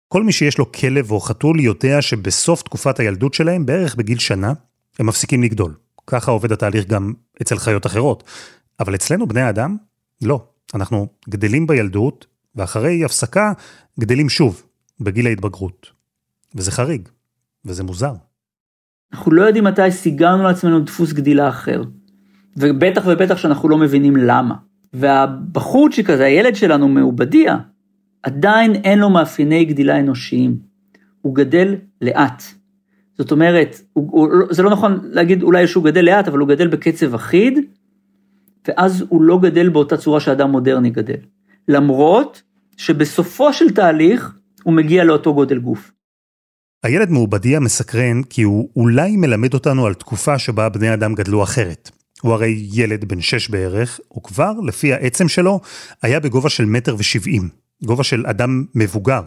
כל 0.09 0.23
מי 0.23 0.33
שיש 0.33 0.59
לו 0.59 0.73
כלב 0.73 1.11
או 1.11 1.21
חתול 1.21 1.61
יודע 1.61 2.03
שבסוף 2.03 2.63
תקופת 2.63 3.01
הילדות 3.01 3.35
שלהם, 3.35 3.67
בערך 3.67 3.95
בגיל 3.95 4.19
שנה, 4.19 4.53
הם 5.01 5.07
מפסיקים 5.07 5.43
לגדול. 5.43 5.75
ככה 6.07 6.31
עובד 6.31 6.53
התהליך 6.53 6.87
גם 6.87 7.13
אצל 7.43 7.59
חיות 7.59 7.87
אחרות. 7.87 8.25
אבל 8.81 8.95
אצלנו, 8.95 9.27
בני 9.27 9.41
האדם, 9.41 9.77
לא. 10.23 10.45
אנחנו 10.75 11.07
גדלים 11.29 11.67
בילדות, 11.67 12.27
ואחרי 12.57 13.05
הפסקה 13.05 13.53
גדלים 14.01 14.29
שוב, 14.29 14.63
בגיל 15.01 15.27
ההתבגרות. 15.27 15.87
וזה 16.55 16.71
חריג, 16.71 17.09
וזה 17.65 17.83
מוזר. 17.83 18.13
אנחנו 19.13 19.33
לא 19.33 19.43
יודעים 19.43 19.65
מתי 19.65 19.91
סיגרנו 19.91 20.43
לעצמנו 20.43 20.81
דפוס 20.81 21.13
גדילה 21.13 21.49
אחר. 21.49 21.83
ובטח 22.57 23.03
ובטח 23.07 23.37
שאנחנו 23.37 23.69
לא 23.69 23.79
מבינים 23.79 24.17
למה. 24.17 24.55
והבחורצ'יק 24.93 26.11
הזה, 26.11 26.25
הילד 26.25 26.57
שלנו 26.57 26.89
מעובדיה, 26.89 27.57
עדיין 28.23 28.75
אין 28.75 28.99
לו 28.99 29.11
מאפייני 29.11 29.65
גדילה 29.65 30.01
אנושיים. 30.01 30.59
הוא 31.21 31.35
גדל 31.35 31.77
לאט. 32.01 32.43
זאת 33.21 33.33
אומרת, 33.33 33.81
הוא, 33.93 34.09
הוא, 34.13 34.29
זה 34.51 34.63
לא 34.63 34.71
נכון 34.71 35.01
להגיד 35.03 35.43
אולי 35.43 35.67
שהוא 35.67 35.85
גדל 35.85 36.05
לאט, 36.05 36.29
אבל 36.29 36.39
הוא 36.39 36.49
גדל 36.49 36.69
בקצב 36.69 37.15
אחיד, 37.15 37.59
ואז 38.69 39.05
הוא 39.09 39.23
לא 39.23 39.39
גדל 39.39 39.69
באותה 39.69 39.97
צורה 39.97 40.21
שאדם 40.21 40.51
מודרני 40.51 40.91
גדל. 40.91 41.17
למרות 41.69 42.43
שבסופו 42.77 43.53
של 43.53 43.71
תהליך 43.71 44.35
הוא 44.63 44.75
מגיע 44.75 45.05
לאותו 45.05 45.35
גודל 45.35 45.59
גוף. 45.59 45.93
הילד 46.83 47.11
מעובדיה 47.11 47.61
מסקרן 47.61 48.23
כי 48.23 48.43
הוא 48.43 48.69
אולי 48.77 49.17
מלמד 49.17 49.55
אותנו 49.55 49.87
על 49.87 49.95
תקופה 49.95 50.39
שבה 50.39 50.69
בני 50.69 50.95
אדם 50.95 51.15
גדלו 51.15 51.43
אחרת. 51.43 51.91
הוא 52.23 52.33
הרי 52.33 52.67
ילד 52.73 53.05
בן 53.05 53.21
שש 53.21 53.51
בערך, 53.51 54.01
וכבר, 54.17 54.53
לפי 54.67 54.93
העצם 54.93 55.29
שלו, 55.29 55.61
היה 56.03 56.21
בגובה 56.21 56.49
של 56.49 56.65
מטר 56.65 56.95
ושבעים, 56.99 57.49
גובה 57.85 58.05
של 58.05 58.27
אדם 58.27 58.65
מבוגר. 58.75 59.23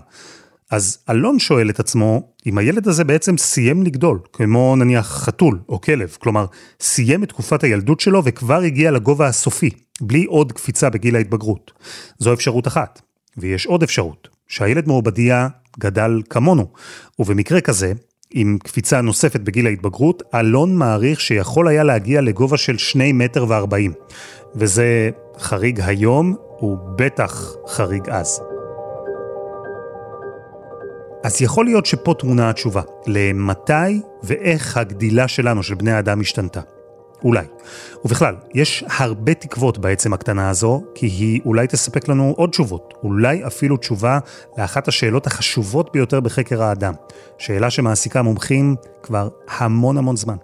אז 0.71 0.97
אלון 1.09 1.39
שואל 1.39 1.69
את 1.69 1.79
עצמו, 1.79 2.33
אם 2.45 2.57
הילד 2.57 2.87
הזה 2.87 3.03
בעצם 3.03 3.37
סיים 3.37 3.83
לגדול, 3.83 4.19
כמו 4.33 4.75
נניח 4.75 5.07
חתול 5.07 5.59
או 5.69 5.81
כלב, 5.81 6.17
כלומר, 6.19 6.45
סיים 6.79 7.23
את 7.23 7.29
תקופת 7.29 7.63
הילדות 7.63 7.99
שלו 7.99 8.23
וכבר 8.23 8.61
הגיע 8.61 8.91
לגובה 8.91 9.27
הסופי, 9.27 9.69
בלי 10.01 10.23
עוד 10.23 10.51
קפיצה 10.51 10.89
בגיל 10.89 11.15
ההתבגרות. 11.15 11.71
זו 12.19 12.33
אפשרות 12.33 12.67
אחת. 12.67 13.01
ויש 13.37 13.65
עוד 13.65 13.83
אפשרות, 13.83 14.27
שהילד 14.47 14.87
מעובדיה 14.87 15.47
גדל 15.79 16.21
כמונו, 16.29 16.67
ובמקרה 17.19 17.61
כזה, 17.61 17.93
עם 18.31 18.57
קפיצה 18.63 19.01
נוספת 19.01 19.39
בגיל 19.39 19.67
ההתבגרות, 19.67 20.23
אלון 20.35 20.75
מעריך 20.75 21.21
שיכול 21.21 21.67
היה 21.67 21.83
להגיע 21.83 22.21
לגובה 22.21 22.57
של 22.57 22.77
שני 22.77 23.11
מטר 23.11 23.45
וארבעים. 23.47 23.93
וזה 24.55 25.09
חריג 25.39 25.79
היום, 25.81 26.35
ובטח 26.61 27.55
חריג 27.67 28.09
אז. 28.09 28.52
אז 31.23 31.41
יכול 31.41 31.65
להיות 31.65 31.85
שפה 31.85 32.13
תמונה 32.19 32.49
התשובה, 32.49 32.81
למתי 33.07 34.01
ואיך 34.23 34.77
הגדילה 34.77 35.27
שלנו, 35.27 35.63
של 35.63 35.75
בני 35.75 35.91
האדם, 35.91 36.21
השתנתה. 36.21 36.61
אולי. 37.23 37.45
ובכלל, 38.05 38.35
יש 38.53 38.83
הרבה 38.97 39.33
תקוות 39.33 39.77
בעצם 39.77 40.13
הקטנה 40.13 40.49
הזו, 40.49 40.83
כי 40.95 41.05
היא 41.05 41.41
אולי 41.45 41.67
תספק 41.67 42.07
לנו 42.07 42.33
עוד 42.37 42.49
תשובות, 42.49 42.93
אולי 43.03 43.47
אפילו 43.47 43.77
תשובה 43.77 44.19
לאחת 44.57 44.87
השאלות 44.87 45.27
החשובות 45.27 45.89
ביותר 45.93 46.19
בחקר 46.19 46.63
האדם. 46.63 46.93
שאלה 47.37 47.69
שמעסיקה 47.69 48.21
מומחים 48.21 48.75
כבר 49.03 49.29
המון 49.57 49.97
המון 49.97 50.15
זמן. 50.15 50.35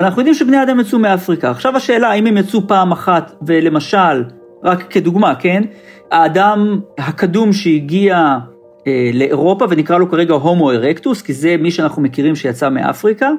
אנחנו 0.00 0.20
יודעים 0.20 0.34
שבני 0.34 0.56
האדם 0.56 0.80
יצאו 0.80 0.98
מאפריקה. 0.98 1.50
עכשיו 1.50 1.76
השאלה, 1.76 2.08
האם 2.08 2.26
הם 2.26 2.36
יצאו 2.36 2.68
פעם 2.68 2.92
אחת, 2.92 3.32
ולמשל, 3.46 4.24
רק 4.64 4.86
כדוגמה, 4.90 5.34
כן? 5.34 5.62
האדם 6.10 6.80
הקדום 6.98 7.52
שהגיע 7.52 8.38
אה, 8.86 9.10
לאירופה, 9.14 9.66
ונקרא 9.70 9.98
לו 9.98 10.10
כרגע 10.10 10.34
הומו 10.34 10.70
ארקטוס, 10.70 11.22
כי 11.22 11.32
זה 11.32 11.56
מי 11.58 11.70
שאנחנו 11.70 12.02
מכירים 12.02 12.36
שיצא 12.36 12.68
מאפריקה, 12.68 13.30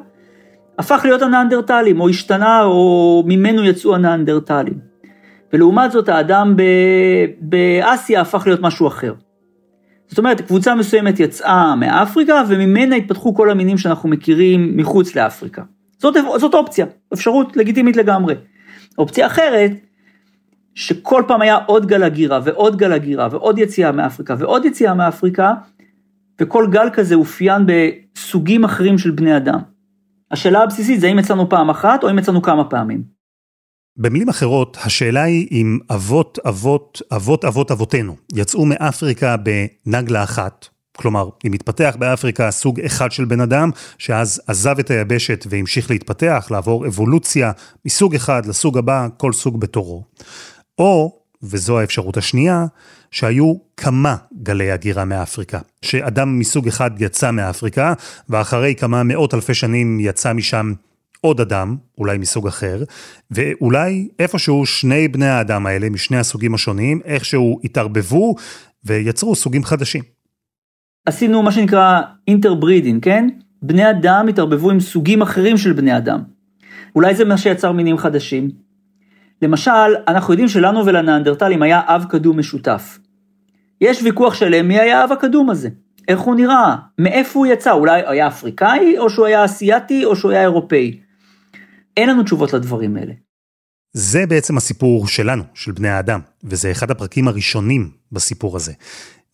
הפך 0.80 1.02
להיות 1.04 1.22
הנאנדרטלים, 1.22 2.02
או 2.02 2.10
השתנה, 2.10 2.64
או 2.64 3.24
ממנו 3.26 3.66
יצאו 3.66 3.96
הנאנדרטלים. 3.96 4.80
ולעומת 5.54 5.92
זאת, 5.92 6.10
האדם 6.10 6.56
ב... 6.56 6.62
באסיה 7.40 8.22
הפך 8.22 8.44
להיות 8.46 8.62
משהו 8.62 8.88
אחר. 8.88 9.14
זאת 10.08 10.18
אומרת, 10.18 10.42
קבוצה 10.42 10.76
מסוימת 10.76 11.20
יצאה 11.20 11.76
מאפריקה, 11.76 12.44
וממנה 12.48 12.96
התפתחו 12.96 13.36
כל 13.36 13.50
המינים 13.50 13.78
שאנחנו 13.78 14.10
מכירים 14.10 14.78
מחוץ 14.78 15.16
לאפריקה. 15.16 15.62
זאת, 15.98 16.16
זאת 16.38 16.54
אופציה, 16.54 16.86
אפשרות 17.14 17.58
לגיטימית 17.58 17.98
לגמרי. 17.98 18.36
אופציה 18.98 19.26
אחרת, 19.26 19.72
שכל 20.76 21.24
פעם 21.28 21.42
היה 21.42 21.56
עוד 21.66 21.86
גל 21.86 22.04
הגירה 22.04 22.40
ועוד 22.44 22.78
גל 22.78 22.92
הגירה 22.92 23.28
ועוד 23.32 23.60
יציאה 23.60 23.92
מאפריקה 23.92 24.36
ועוד 24.40 24.66
יציאה 24.66 24.94
מאפריקה, 24.94 25.54
וכל 26.42 26.68
גל 26.72 26.88
כזה 26.94 27.16
אופיין 27.16 27.62
בסוגים 27.66 28.64
אחרים 28.64 28.98
של 28.98 29.12
בני 29.12 29.38
אדם. 29.38 29.60
השאלה 30.32 30.64
הבסיסית 30.64 31.00
זה 31.00 31.08
האם 31.08 31.20
יצאנו 31.20 31.50
פעם 31.50 31.70
אחת 31.70 32.04
או 32.04 32.10
אם 32.10 32.20
יצאנו 32.20 32.42
כמה 32.42 32.64
פעמים. 32.64 33.04
במילים 33.98 34.30
אחרות, 34.30 34.78
השאלה 34.84 35.24
היא 35.24 35.48
אם 35.52 35.80
אבות 35.96 36.40
אבות 36.48 37.02
אבות 37.16 37.46
אבות 37.46 37.72
אבותינו 37.72 38.16
יצאו 38.34 38.66
מאפריקה 38.66 39.36
בנגלה 39.38 40.24
אחת, 40.24 40.68
כלומר, 40.98 41.30
אם 41.46 41.54
התפתח 41.54 41.96
באפריקה 42.00 42.52
סוג 42.52 42.80
אחד 42.80 43.12
של 43.12 43.26
בן 43.26 43.42
אדם, 43.42 43.70
שאז 43.98 44.42
עזב 44.48 44.80
את 44.80 44.92
היבשת 44.92 45.46
והמשיך 45.50 45.92
להתפתח, 45.92 46.48
לעבור 46.52 46.88
אבולוציה 46.88 47.52
מסוג 47.86 48.16
אחד 48.16 48.46
לסוג 48.46 48.78
הבא, 48.78 49.08
כל 49.18 49.34
סוג 49.34 49.60
בתורו. 49.60 50.04
או, 50.80 51.20
וזו 51.44 51.80
האפשרות 51.80 52.18
השנייה, 52.18 52.66
שהיו 53.12 53.54
כמה 53.78 54.16
גלי 54.44 54.72
הגירה 54.72 55.06
מאפריקה. 55.06 55.60
שאדם 55.82 56.40
מסוג 56.40 56.68
אחד 56.68 56.92
יצא 57.02 57.32
מאפריקה, 57.32 57.94
ואחרי 58.30 58.76
כמה 58.76 59.04
מאות 59.04 59.34
אלפי 59.34 59.54
שנים 59.54 60.00
יצא 60.00 60.34
משם 60.34 60.74
עוד 61.22 61.42
אדם, 61.42 61.76
אולי 61.98 62.18
מסוג 62.18 62.48
אחר, 62.48 62.84
ואולי 63.32 64.08
איפשהו 64.20 64.66
שני 64.66 65.08
בני 65.08 65.28
האדם 65.28 65.66
האלה, 65.66 65.90
משני 65.90 66.18
הסוגים 66.18 66.54
השונים, 66.54 67.02
איכשהו 67.06 67.60
התערבבו 67.64 68.36
ויצרו 68.84 69.36
סוגים 69.36 69.64
חדשים. 69.64 70.04
עשינו 71.06 71.44
מה 71.44 71.52
שנקרא 71.52 72.02
interbreeding, 72.28 73.04
כן? 73.04 73.30
בני 73.62 73.90
אדם 73.90 74.26
התערבבו 74.30 74.72
עם 74.72 74.80
סוגים 74.80 75.22
אחרים 75.22 75.58
של 75.58 75.74
בני 75.74 75.98
אדם. 75.98 76.20
אולי 76.96 77.16
זה 77.16 77.26
מה 77.26 77.38
שיצר 77.38 77.72
מינים 77.72 77.98
חדשים. 77.98 78.65
למשל, 79.42 79.96
אנחנו 80.08 80.34
יודעים 80.34 80.48
שלנו 80.48 80.86
ולנאנדרטלים 80.86 81.62
היה 81.62 81.82
אב 81.86 82.06
קדום 82.10 82.40
משותף. 82.40 83.00
יש 83.82 84.04
ויכוח 84.04 84.34
שלם 84.34 84.68
מי 84.68 84.80
היה 84.80 85.02
האב 85.02 85.12
הקדום 85.12 85.50
הזה. 85.50 85.70
איך 86.08 86.20
הוא 86.20 86.36
נראה, 86.36 86.76
מאיפה 87.00 87.40
הוא 87.40 87.48
יצא, 87.48 87.72
אולי 87.72 88.02
היה 88.06 88.28
אפריקאי, 88.28 88.98
או 88.98 89.10
שהוא 89.10 89.26
היה 89.26 89.46
אסיאתי, 89.46 90.06
או 90.06 90.16
שהוא 90.16 90.32
היה 90.32 90.42
אירופאי. 90.42 91.00
אין 91.98 92.10
לנו 92.10 92.24
תשובות 92.24 92.54
לדברים 92.54 92.98
האלה. 92.98 93.14
זה 93.94 94.26
בעצם 94.26 94.58
הסיפור 94.58 95.08
שלנו, 95.08 95.44
של 95.54 95.72
בני 95.72 95.90
האדם, 95.90 96.20
וזה 96.44 96.72
אחד 96.72 96.92
הפרקים 96.92 97.28
הראשונים 97.28 97.92
בסיפור 98.12 98.56
הזה. 98.56 98.74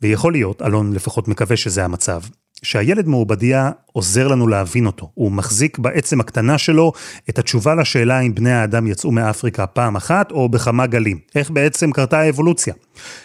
ויכול 0.01 0.31
להיות, 0.31 0.61
אלון 0.61 0.93
לפחות 0.93 1.27
מקווה 1.27 1.57
שזה 1.57 1.85
המצב, 1.85 2.21
שהילד 2.63 3.07
מעובדיה 3.07 3.71
עוזר 3.93 4.27
לנו 4.27 4.47
להבין 4.47 4.85
אותו. 4.85 5.11
הוא 5.13 5.31
מחזיק 5.31 5.79
בעצם 5.79 6.19
הקטנה 6.19 6.57
שלו 6.57 6.91
את 7.29 7.39
התשובה 7.39 7.75
לשאלה 7.75 8.19
אם 8.19 8.35
בני 8.35 8.51
האדם 8.51 8.87
יצאו 8.87 9.11
מאפריקה 9.11 9.67
פעם 9.67 9.95
אחת 9.95 10.31
או 10.31 10.49
בכמה 10.49 10.87
גלים. 10.87 11.19
איך 11.35 11.51
בעצם 11.51 11.91
קרתה 11.91 12.19
האבולוציה. 12.19 12.73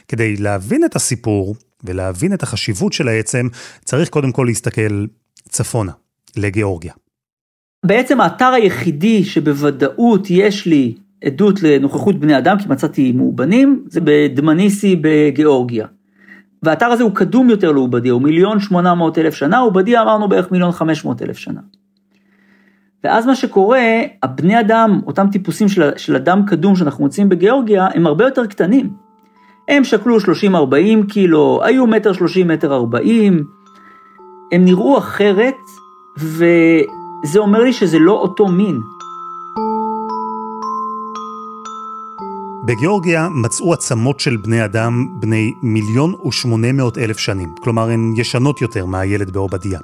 כדי 0.08 0.36
להבין 0.36 0.84
את 0.84 0.96
הסיפור 0.96 1.56
ולהבין 1.84 2.32
את 2.32 2.42
החשיבות 2.42 2.92
של 2.92 3.08
העצם, 3.08 3.48
צריך 3.84 4.08
קודם 4.08 4.32
כל 4.32 4.44
להסתכל 4.48 5.06
צפונה, 5.48 5.92
לגיאורגיה. 6.36 6.92
בעצם 7.86 8.20
האתר 8.20 8.52
היחידי 8.52 9.24
שבוודאות 9.24 10.26
יש 10.30 10.66
לי 10.66 10.94
עדות 11.24 11.62
לנוכחות 11.62 12.20
בני 12.20 12.38
אדם, 12.38 12.58
כי 12.58 12.68
מצאתי 12.68 13.12
מאובנים, 13.12 13.84
זה 13.88 14.00
בדמניסי 14.04 14.96
בגיאורגיה. 15.00 15.86
והאתר 16.66 16.86
הזה 16.86 17.02
הוא 17.02 17.14
קדום 17.14 17.50
יותר 17.50 17.72
לעובדיה, 17.72 18.12
הוא 18.12 18.22
מיליון 18.22 18.60
שמונה 18.60 18.94
מאות 18.94 19.18
אלף 19.18 19.34
שנה, 19.34 19.58
עובדיה 19.58 20.02
אמרנו 20.02 20.28
בערך 20.28 20.50
מיליון 20.50 20.72
חמש 20.72 21.04
מאות 21.04 21.22
אלף 21.22 21.36
שנה. 21.36 21.60
ואז 23.04 23.26
מה 23.26 23.34
שקורה, 23.34 23.82
הבני 24.22 24.60
אדם, 24.60 25.00
אותם 25.06 25.26
טיפוסים 25.32 25.68
של, 25.68 25.90
של 25.96 26.16
אדם 26.16 26.46
קדום 26.46 26.76
שאנחנו 26.76 27.04
מוצאים 27.04 27.28
בגיאורגיה, 27.28 27.88
הם 27.94 28.06
הרבה 28.06 28.24
יותר 28.24 28.46
קטנים. 28.46 28.90
הם 29.68 29.84
שקלו 29.84 30.18
30-40 30.18 30.22
קילו, 31.08 31.60
היו 31.64 31.86
מטר 31.86 32.12
30 32.12 32.48
מטר 32.48 32.74
40, 32.74 33.44
הם 34.52 34.64
נראו 34.64 34.98
אחרת, 34.98 35.54
וזה 36.18 37.38
אומר 37.38 37.60
לי 37.60 37.72
שזה 37.72 37.98
לא 37.98 38.12
אותו 38.12 38.48
מין. 38.48 38.80
בגיאורגיה 42.66 43.28
מצאו 43.28 43.72
עצמות 43.72 44.20
של 44.20 44.36
בני 44.36 44.64
אדם 44.64 45.06
בני 45.20 45.52
מיליון 45.62 46.14
ושמונה 46.26 46.72
מאות 46.72 46.98
אלף 46.98 47.18
שנים, 47.18 47.54
כלומר 47.62 47.90
הן 47.90 48.14
ישנות 48.16 48.62
יותר 48.62 48.86
מהילד 48.86 49.30
בעובדיה. 49.30 49.80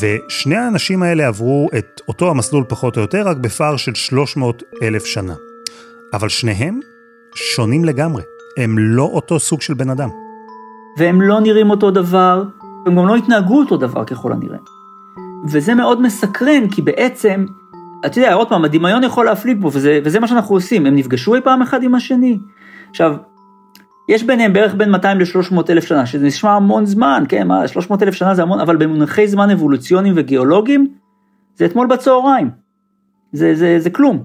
ושני 0.00 0.56
האנשים 0.56 1.02
האלה 1.02 1.26
עברו 1.26 1.68
את 1.78 2.00
אותו 2.08 2.30
המסלול 2.30 2.64
פחות 2.68 2.96
או 2.96 3.02
יותר, 3.02 3.28
רק 3.28 3.36
בפער 3.36 3.76
של 3.76 3.94
300 3.94 4.62
אלף 4.82 5.04
שנה. 5.04 5.34
אבל 6.12 6.28
שניהם 6.28 6.80
שונים 7.34 7.84
לגמרי, 7.84 8.22
הם 8.56 8.78
לא 8.78 9.02
אותו 9.02 9.38
סוג 9.38 9.62
של 9.62 9.74
בן 9.74 9.90
אדם. 9.90 10.08
והם 10.98 11.22
לא 11.22 11.40
נראים 11.40 11.70
אותו 11.70 11.90
דבר, 11.90 12.42
הם 12.86 12.96
גם 12.96 13.06
לא 13.06 13.16
התנהגו 13.16 13.58
אותו 13.58 13.76
דבר 13.76 14.04
ככל 14.04 14.32
הנראה. 14.32 14.58
וזה 15.48 15.74
מאוד 15.74 16.02
מסקרן, 16.02 16.68
כי 16.70 16.82
בעצם 16.82 17.44
אתה 18.06 18.18
יודע, 18.18 18.34
עוד 18.34 18.48
פעם, 18.48 18.64
הדמיון 18.64 19.04
יכול 19.04 19.24
להפליג 19.24 19.58
פה, 19.62 19.70
וזה, 19.72 20.00
וזה 20.04 20.20
מה 20.20 20.28
שאנחנו 20.28 20.54
עושים, 20.54 20.86
הם 20.86 20.96
נפגשו 20.96 21.34
אי 21.34 21.40
פעם 21.40 21.62
אחד 21.62 21.82
עם 21.82 21.94
השני. 21.94 22.38
עכשיו, 22.90 23.16
יש 24.08 24.22
ביניהם 24.22 24.52
בערך 24.52 24.74
בין 24.74 24.90
200 24.90 25.20
ל-300 25.20 25.56
אלף 25.70 25.84
שנה, 25.84 26.06
שזה 26.06 26.26
נשמע 26.26 26.50
המון 26.50 26.86
זמן, 26.86 27.24
כן, 27.28 27.48
מה, 27.48 27.68
300 27.68 28.02
אלף 28.02 28.14
שנה 28.14 28.34
זה 28.34 28.42
המון, 28.42 28.60
אבל 28.60 28.76
במונחי 28.76 29.28
זמן 29.28 29.50
אבולוציוניים 29.50 30.14
וגיאולוגיים, 30.16 30.94
זה 31.56 31.64
אתמול 31.64 31.86
בצהריים. 31.86 32.50
זה, 33.32 33.54
זה, 33.54 33.78
זה 33.78 33.90
כלום. 33.90 34.24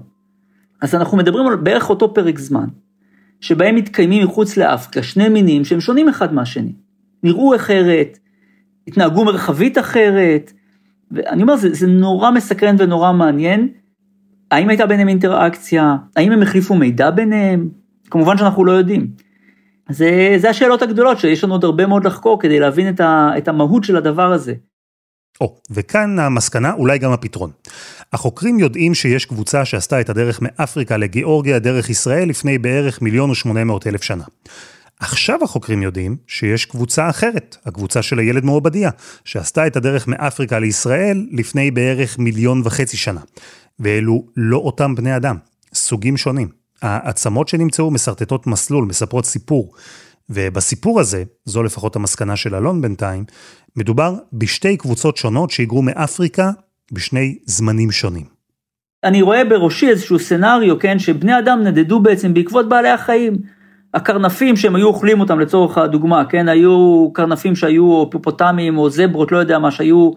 אז 0.80 0.94
אנחנו 0.94 1.16
מדברים 1.16 1.46
על 1.46 1.56
בערך 1.56 1.90
אותו 1.90 2.14
פרק 2.14 2.38
זמן, 2.38 2.66
שבהם 3.40 3.74
מתקיימים 3.74 4.24
מחוץ 4.24 4.56
לאפריקה 4.56 5.02
שני 5.02 5.28
מינים 5.28 5.64
שהם 5.64 5.80
שונים 5.80 6.08
אחד 6.08 6.34
מהשני. 6.34 6.72
נראו 7.22 7.56
אחרת, 7.56 8.18
התנהגו 8.88 9.24
מרחבית 9.24 9.78
אחרת, 9.78 10.52
ואני 11.10 11.42
אומר, 11.42 11.56
זה, 11.56 11.74
זה 11.74 11.86
נורא 11.86 12.30
מסקרן 12.30 12.76
ונורא 12.78 13.12
מעניין. 13.12 13.68
האם 14.50 14.68
הייתה 14.68 14.86
ביניהם 14.86 15.08
אינטראקציה? 15.08 15.96
האם 16.16 16.32
הם 16.32 16.42
החליפו 16.42 16.74
מידע 16.74 17.10
ביניהם? 17.10 17.68
כמובן 18.10 18.38
שאנחנו 18.38 18.64
לא 18.64 18.72
יודעים. 18.72 19.06
זה, 19.88 20.34
זה 20.36 20.50
השאלות 20.50 20.82
הגדולות 20.82 21.18
שיש 21.18 21.44
לנו 21.44 21.54
עוד 21.54 21.64
הרבה 21.64 21.86
מאוד 21.86 22.04
לחקור 22.04 22.40
כדי 22.40 22.60
להבין 22.60 22.88
את, 22.88 23.00
ה, 23.00 23.30
את 23.38 23.48
המהות 23.48 23.84
של 23.84 23.96
הדבר 23.96 24.32
הזה. 24.32 24.54
או, 25.40 25.56
וכאן 25.70 26.18
המסקנה, 26.18 26.72
אולי 26.72 26.98
גם 26.98 27.12
הפתרון. 27.12 27.50
החוקרים 28.12 28.58
יודעים 28.58 28.94
שיש 28.94 29.24
קבוצה 29.24 29.64
שעשתה 29.64 30.00
את 30.00 30.10
הדרך 30.10 30.42
מאפריקה 30.42 30.96
לגיאורגיה 30.96 31.58
דרך 31.58 31.90
ישראל 31.90 32.28
לפני 32.28 32.58
בערך 32.58 33.02
מיליון 33.02 33.30
ושמונה 33.30 33.64
מאות 33.64 33.86
אלף 33.86 34.02
שנה. 34.02 34.24
עכשיו 35.00 35.44
החוקרים 35.44 35.82
יודעים 35.82 36.16
שיש 36.26 36.64
קבוצה 36.64 37.10
אחרת, 37.10 37.56
הקבוצה 37.66 38.02
של 38.02 38.18
הילד 38.18 38.44
מעובדיה, 38.44 38.90
שעשתה 39.24 39.66
את 39.66 39.76
הדרך 39.76 40.08
מאפריקה 40.08 40.58
לישראל 40.58 41.26
לפני 41.30 41.70
בערך 41.70 42.18
מיליון 42.18 42.62
וחצי 42.64 42.96
שנה. 42.96 43.20
ואלו 43.80 44.26
לא 44.36 44.56
אותם 44.56 44.94
בני 44.94 45.16
אדם, 45.16 45.36
סוגים 45.74 46.16
שונים. 46.16 46.48
העצמות 46.82 47.48
שנמצאו 47.48 47.90
מסרטטות 47.90 48.46
מסלול, 48.46 48.84
מספרות 48.84 49.24
סיפור. 49.24 49.74
ובסיפור 50.30 51.00
הזה, 51.00 51.24
זו 51.44 51.62
לפחות 51.62 51.96
המסקנה 51.96 52.36
של 52.36 52.54
אלון 52.54 52.82
בינתיים, 52.82 53.24
מדובר 53.76 54.14
בשתי 54.32 54.76
קבוצות 54.76 55.16
שונות 55.16 55.50
שהיגרו 55.50 55.82
מאפריקה 55.82 56.50
בשני 56.92 57.38
זמנים 57.44 57.90
שונים. 57.90 58.24
אני 59.04 59.22
רואה 59.22 59.44
בראשי 59.44 59.88
איזשהו 59.88 60.18
סנאריו, 60.18 60.78
כן, 60.78 60.98
שבני 60.98 61.38
אדם 61.38 61.62
נדדו 61.62 62.00
בעצם 62.00 62.34
בעקבות 62.34 62.68
בעלי 62.68 62.88
החיים. 62.88 63.38
הקרנפים 63.98 64.56
שהם 64.56 64.76
היו 64.76 64.86
אוכלים 64.86 65.20
אותם 65.20 65.40
לצורך 65.40 65.78
הדוגמה, 65.78 66.24
כן, 66.24 66.48
היו 66.48 67.08
קרנפים 67.12 67.56
שהיו 67.56 68.10
פיפוטמים 68.10 68.78
או 68.78 68.90
זברות, 68.90 69.32
לא 69.32 69.38
יודע 69.38 69.58
מה, 69.58 69.70
שהיו 69.70 70.10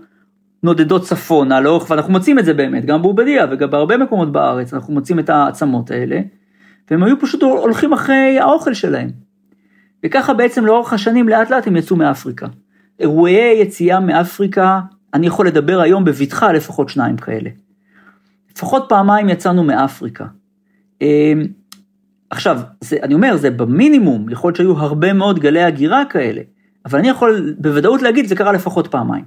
נודדות 0.63 1.03
צפונה 1.03 1.61
לאורך, 1.61 1.89
ואנחנו 1.89 2.11
מוצאים 2.11 2.39
את 2.39 2.45
זה 2.45 2.53
באמת, 2.53 2.85
גם 2.85 3.01
באובדיה 3.01 3.45
וגם 3.51 3.69
בהרבה 3.69 3.97
מקומות 3.97 4.31
בארץ, 4.31 4.73
אנחנו 4.73 4.93
מוצאים 4.93 5.19
את 5.19 5.29
העצמות 5.29 5.91
האלה, 5.91 6.19
והם 6.91 7.03
היו 7.03 7.19
פשוט 7.19 7.43
הולכים 7.43 7.93
אחרי 7.93 8.39
האוכל 8.39 8.73
שלהם. 8.73 9.09
וככה 10.05 10.33
בעצם 10.33 10.65
לאורך 10.65 10.93
השנים 10.93 11.29
לאט 11.29 11.49
לאט 11.49 11.67
הם 11.67 11.75
יצאו 11.75 11.95
מאפריקה. 11.95 12.47
אירועי 12.99 13.57
יציאה 13.61 13.99
מאפריקה, 13.99 14.79
אני 15.13 15.27
יכול 15.27 15.47
לדבר 15.47 15.81
היום 15.81 16.03
בבטחה 16.05 16.53
לפחות 16.53 16.89
שניים 16.89 17.17
כאלה. 17.17 17.49
לפחות 18.55 18.85
פעמיים 18.89 19.29
יצאנו 19.29 19.63
מאפריקה. 19.63 20.25
עכשיו, 22.31 22.59
זה, 22.81 22.97
אני 23.03 23.13
אומר, 23.13 23.37
זה 23.37 23.49
במינימום, 23.49 24.29
יכול 24.29 24.47
להיות 24.47 24.57
שהיו 24.57 24.77
הרבה 24.77 25.13
מאוד 25.13 25.39
גלי 25.39 25.63
הגירה 25.63 26.03
כאלה, 26.09 26.41
אבל 26.85 26.99
אני 26.99 27.09
יכול 27.09 27.55
בוודאות 27.59 28.01
להגיד, 28.01 28.25
זה 28.25 28.35
קרה 28.35 28.51
לפחות 28.51 28.87
פעמיים. 28.87 29.25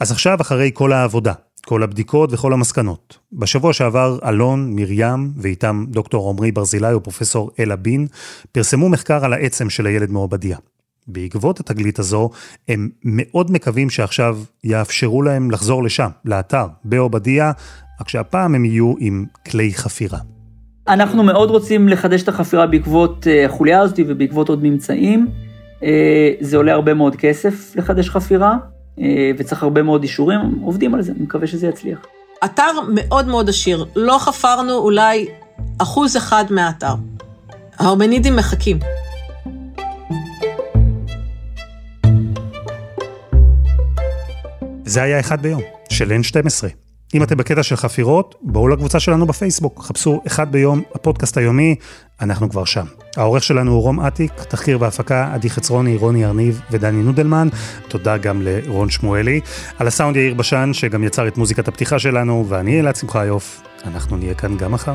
אז 0.00 0.12
עכשיו, 0.12 0.38
אחרי 0.40 0.70
כל 0.74 0.92
העבודה, 0.92 1.32
כל 1.66 1.82
הבדיקות 1.82 2.32
וכל 2.32 2.52
המסקנות, 2.52 3.18
בשבוע 3.32 3.72
שעבר 3.72 4.18
אלון, 4.28 4.72
מרים 4.74 5.32
ואיתם 5.36 5.84
דוקטור 5.88 6.30
עמרי 6.30 6.52
ברזילי 6.52 6.94
ופרופסור 6.94 7.50
אלה 7.60 7.76
בין, 7.76 8.06
פרסמו 8.52 8.88
מחקר 8.88 9.24
על 9.24 9.32
העצם 9.32 9.70
של 9.70 9.86
הילד 9.86 10.10
מעובדיה. 10.10 10.58
בעקבות 11.06 11.60
התגלית 11.60 11.98
הזו, 11.98 12.30
הם 12.68 12.88
מאוד 13.04 13.50
מקווים 13.50 13.90
שעכשיו 13.90 14.38
יאפשרו 14.64 15.22
להם 15.22 15.50
לחזור 15.50 15.82
לשם, 15.82 16.08
לאתר, 16.24 16.66
בעובדיה, 16.84 17.52
רק 18.00 18.08
שהפעם 18.08 18.54
הם 18.54 18.64
יהיו 18.64 18.94
עם 18.98 19.24
כלי 19.50 19.74
חפירה. 19.74 20.18
אנחנו 20.88 21.22
מאוד 21.22 21.50
רוצים 21.50 21.88
לחדש 21.88 22.22
את 22.22 22.28
החפירה 22.28 22.66
בעקבות 22.66 23.26
אה, 23.26 23.46
החוליה 23.46 23.80
הזאת 23.80 23.98
ובעקבות 24.08 24.48
עוד 24.48 24.62
ממצאים. 24.62 25.28
אה, 25.82 26.30
זה 26.40 26.56
עולה 26.56 26.72
הרבה 26.72 26.94
מאוד 26.94 27.16
כסף 27.16 27.76
לחדש 27.76 28.10
חפירה, 28.10 28.56
אה, 28.98 29.30
וצריך 29.38 29.62
הרבה 29.62 29.82
מאוד 29.82 30.02
אישורים, 30.02 30.40
עובדים 30.62 30.94
על 30.94 31.02
זה, 31.02 31.12
אני 31.12 31.22
מקווה 31.22 31.46
שזה 31.46 31.66
יצליח. 31.66 31.98
אתר 32.44 32.70
מאוד 32.94 33.26
מאוד 33.26 33.48
עשיר, 33.48 33.84
לא 33.96 34.16
חפרנו 34.20 34.78
אולי 34.78 35.28
אחוז 35.78 36.16
אחד 36.16 36.44
מהאתר. 36.50 36.94
ההרמנידים 37.78 38.36
מחכים. 38.36 38.78
זה 44.84 45.02
היה 45.02 45.20
אחד 45.20 45.42
ביום, 45.42 45.62
של 45.88 46.12
N12. 46.12 46.81
אם 47.14 47.22
אתם 47.22 47.36
בקטע 47.36 47.62
של 47.62 47.76
חפירות, 47.76 48.34
בואו 48.42 48.68
לקבוצה 48.68 49.00
שלנו 49.00 49.26
בפייסבוק, 49.26 49.82
חפשו 49.82 50.20
אחד 50.26 50.52
ביום, 50.52 50.82
הפודקאסט 50.94 51.36
היומי, 51.36 51.74
אנחנו 52.20 52.50
כבר 52.50 52.64
שם. 52.64 52.84
העורך 53.16 53.42
שלנו 53.42 53.72
הוא 53.72 53.82
רום 53.82 54.00
אטיק, 54.00 54.32
תחקיר 54.32 54.78
והפקה, 54.80 55.30
עדי 55.34 55.50
חצרוני, 55.50 55.96
רוני 55.96 56.26
ארניב 56.26 56.60
ודני 56.70 57.02
נודלמן. 57.02 57.48
תודה 57.88 58.16
גם 58.16 58.42
לרון 58.42 58.90
שמואלי. 58.90 59.40
על 59.78 59.86
הסאונד 59.86 60.16
יאיר 60.16 60.34
בשן, 60.34 60.70
שגם 60.72 61.04
יצר 61.04 61.28
את 61.28 61.36
מוזיקת 61.36 61.68
הפתיחה 61.68 61.98
שלנו, 61.98 62.46
ואני 62.48 62.80
אלעד 62.80 62.96
שמחיוף. 62.96 63.62
אנחנו 63.84 64.16
נהיה 64.16 64.34
כאן 64.34 64.56
גם 64.56 64.72
מחר. 64.72 64.94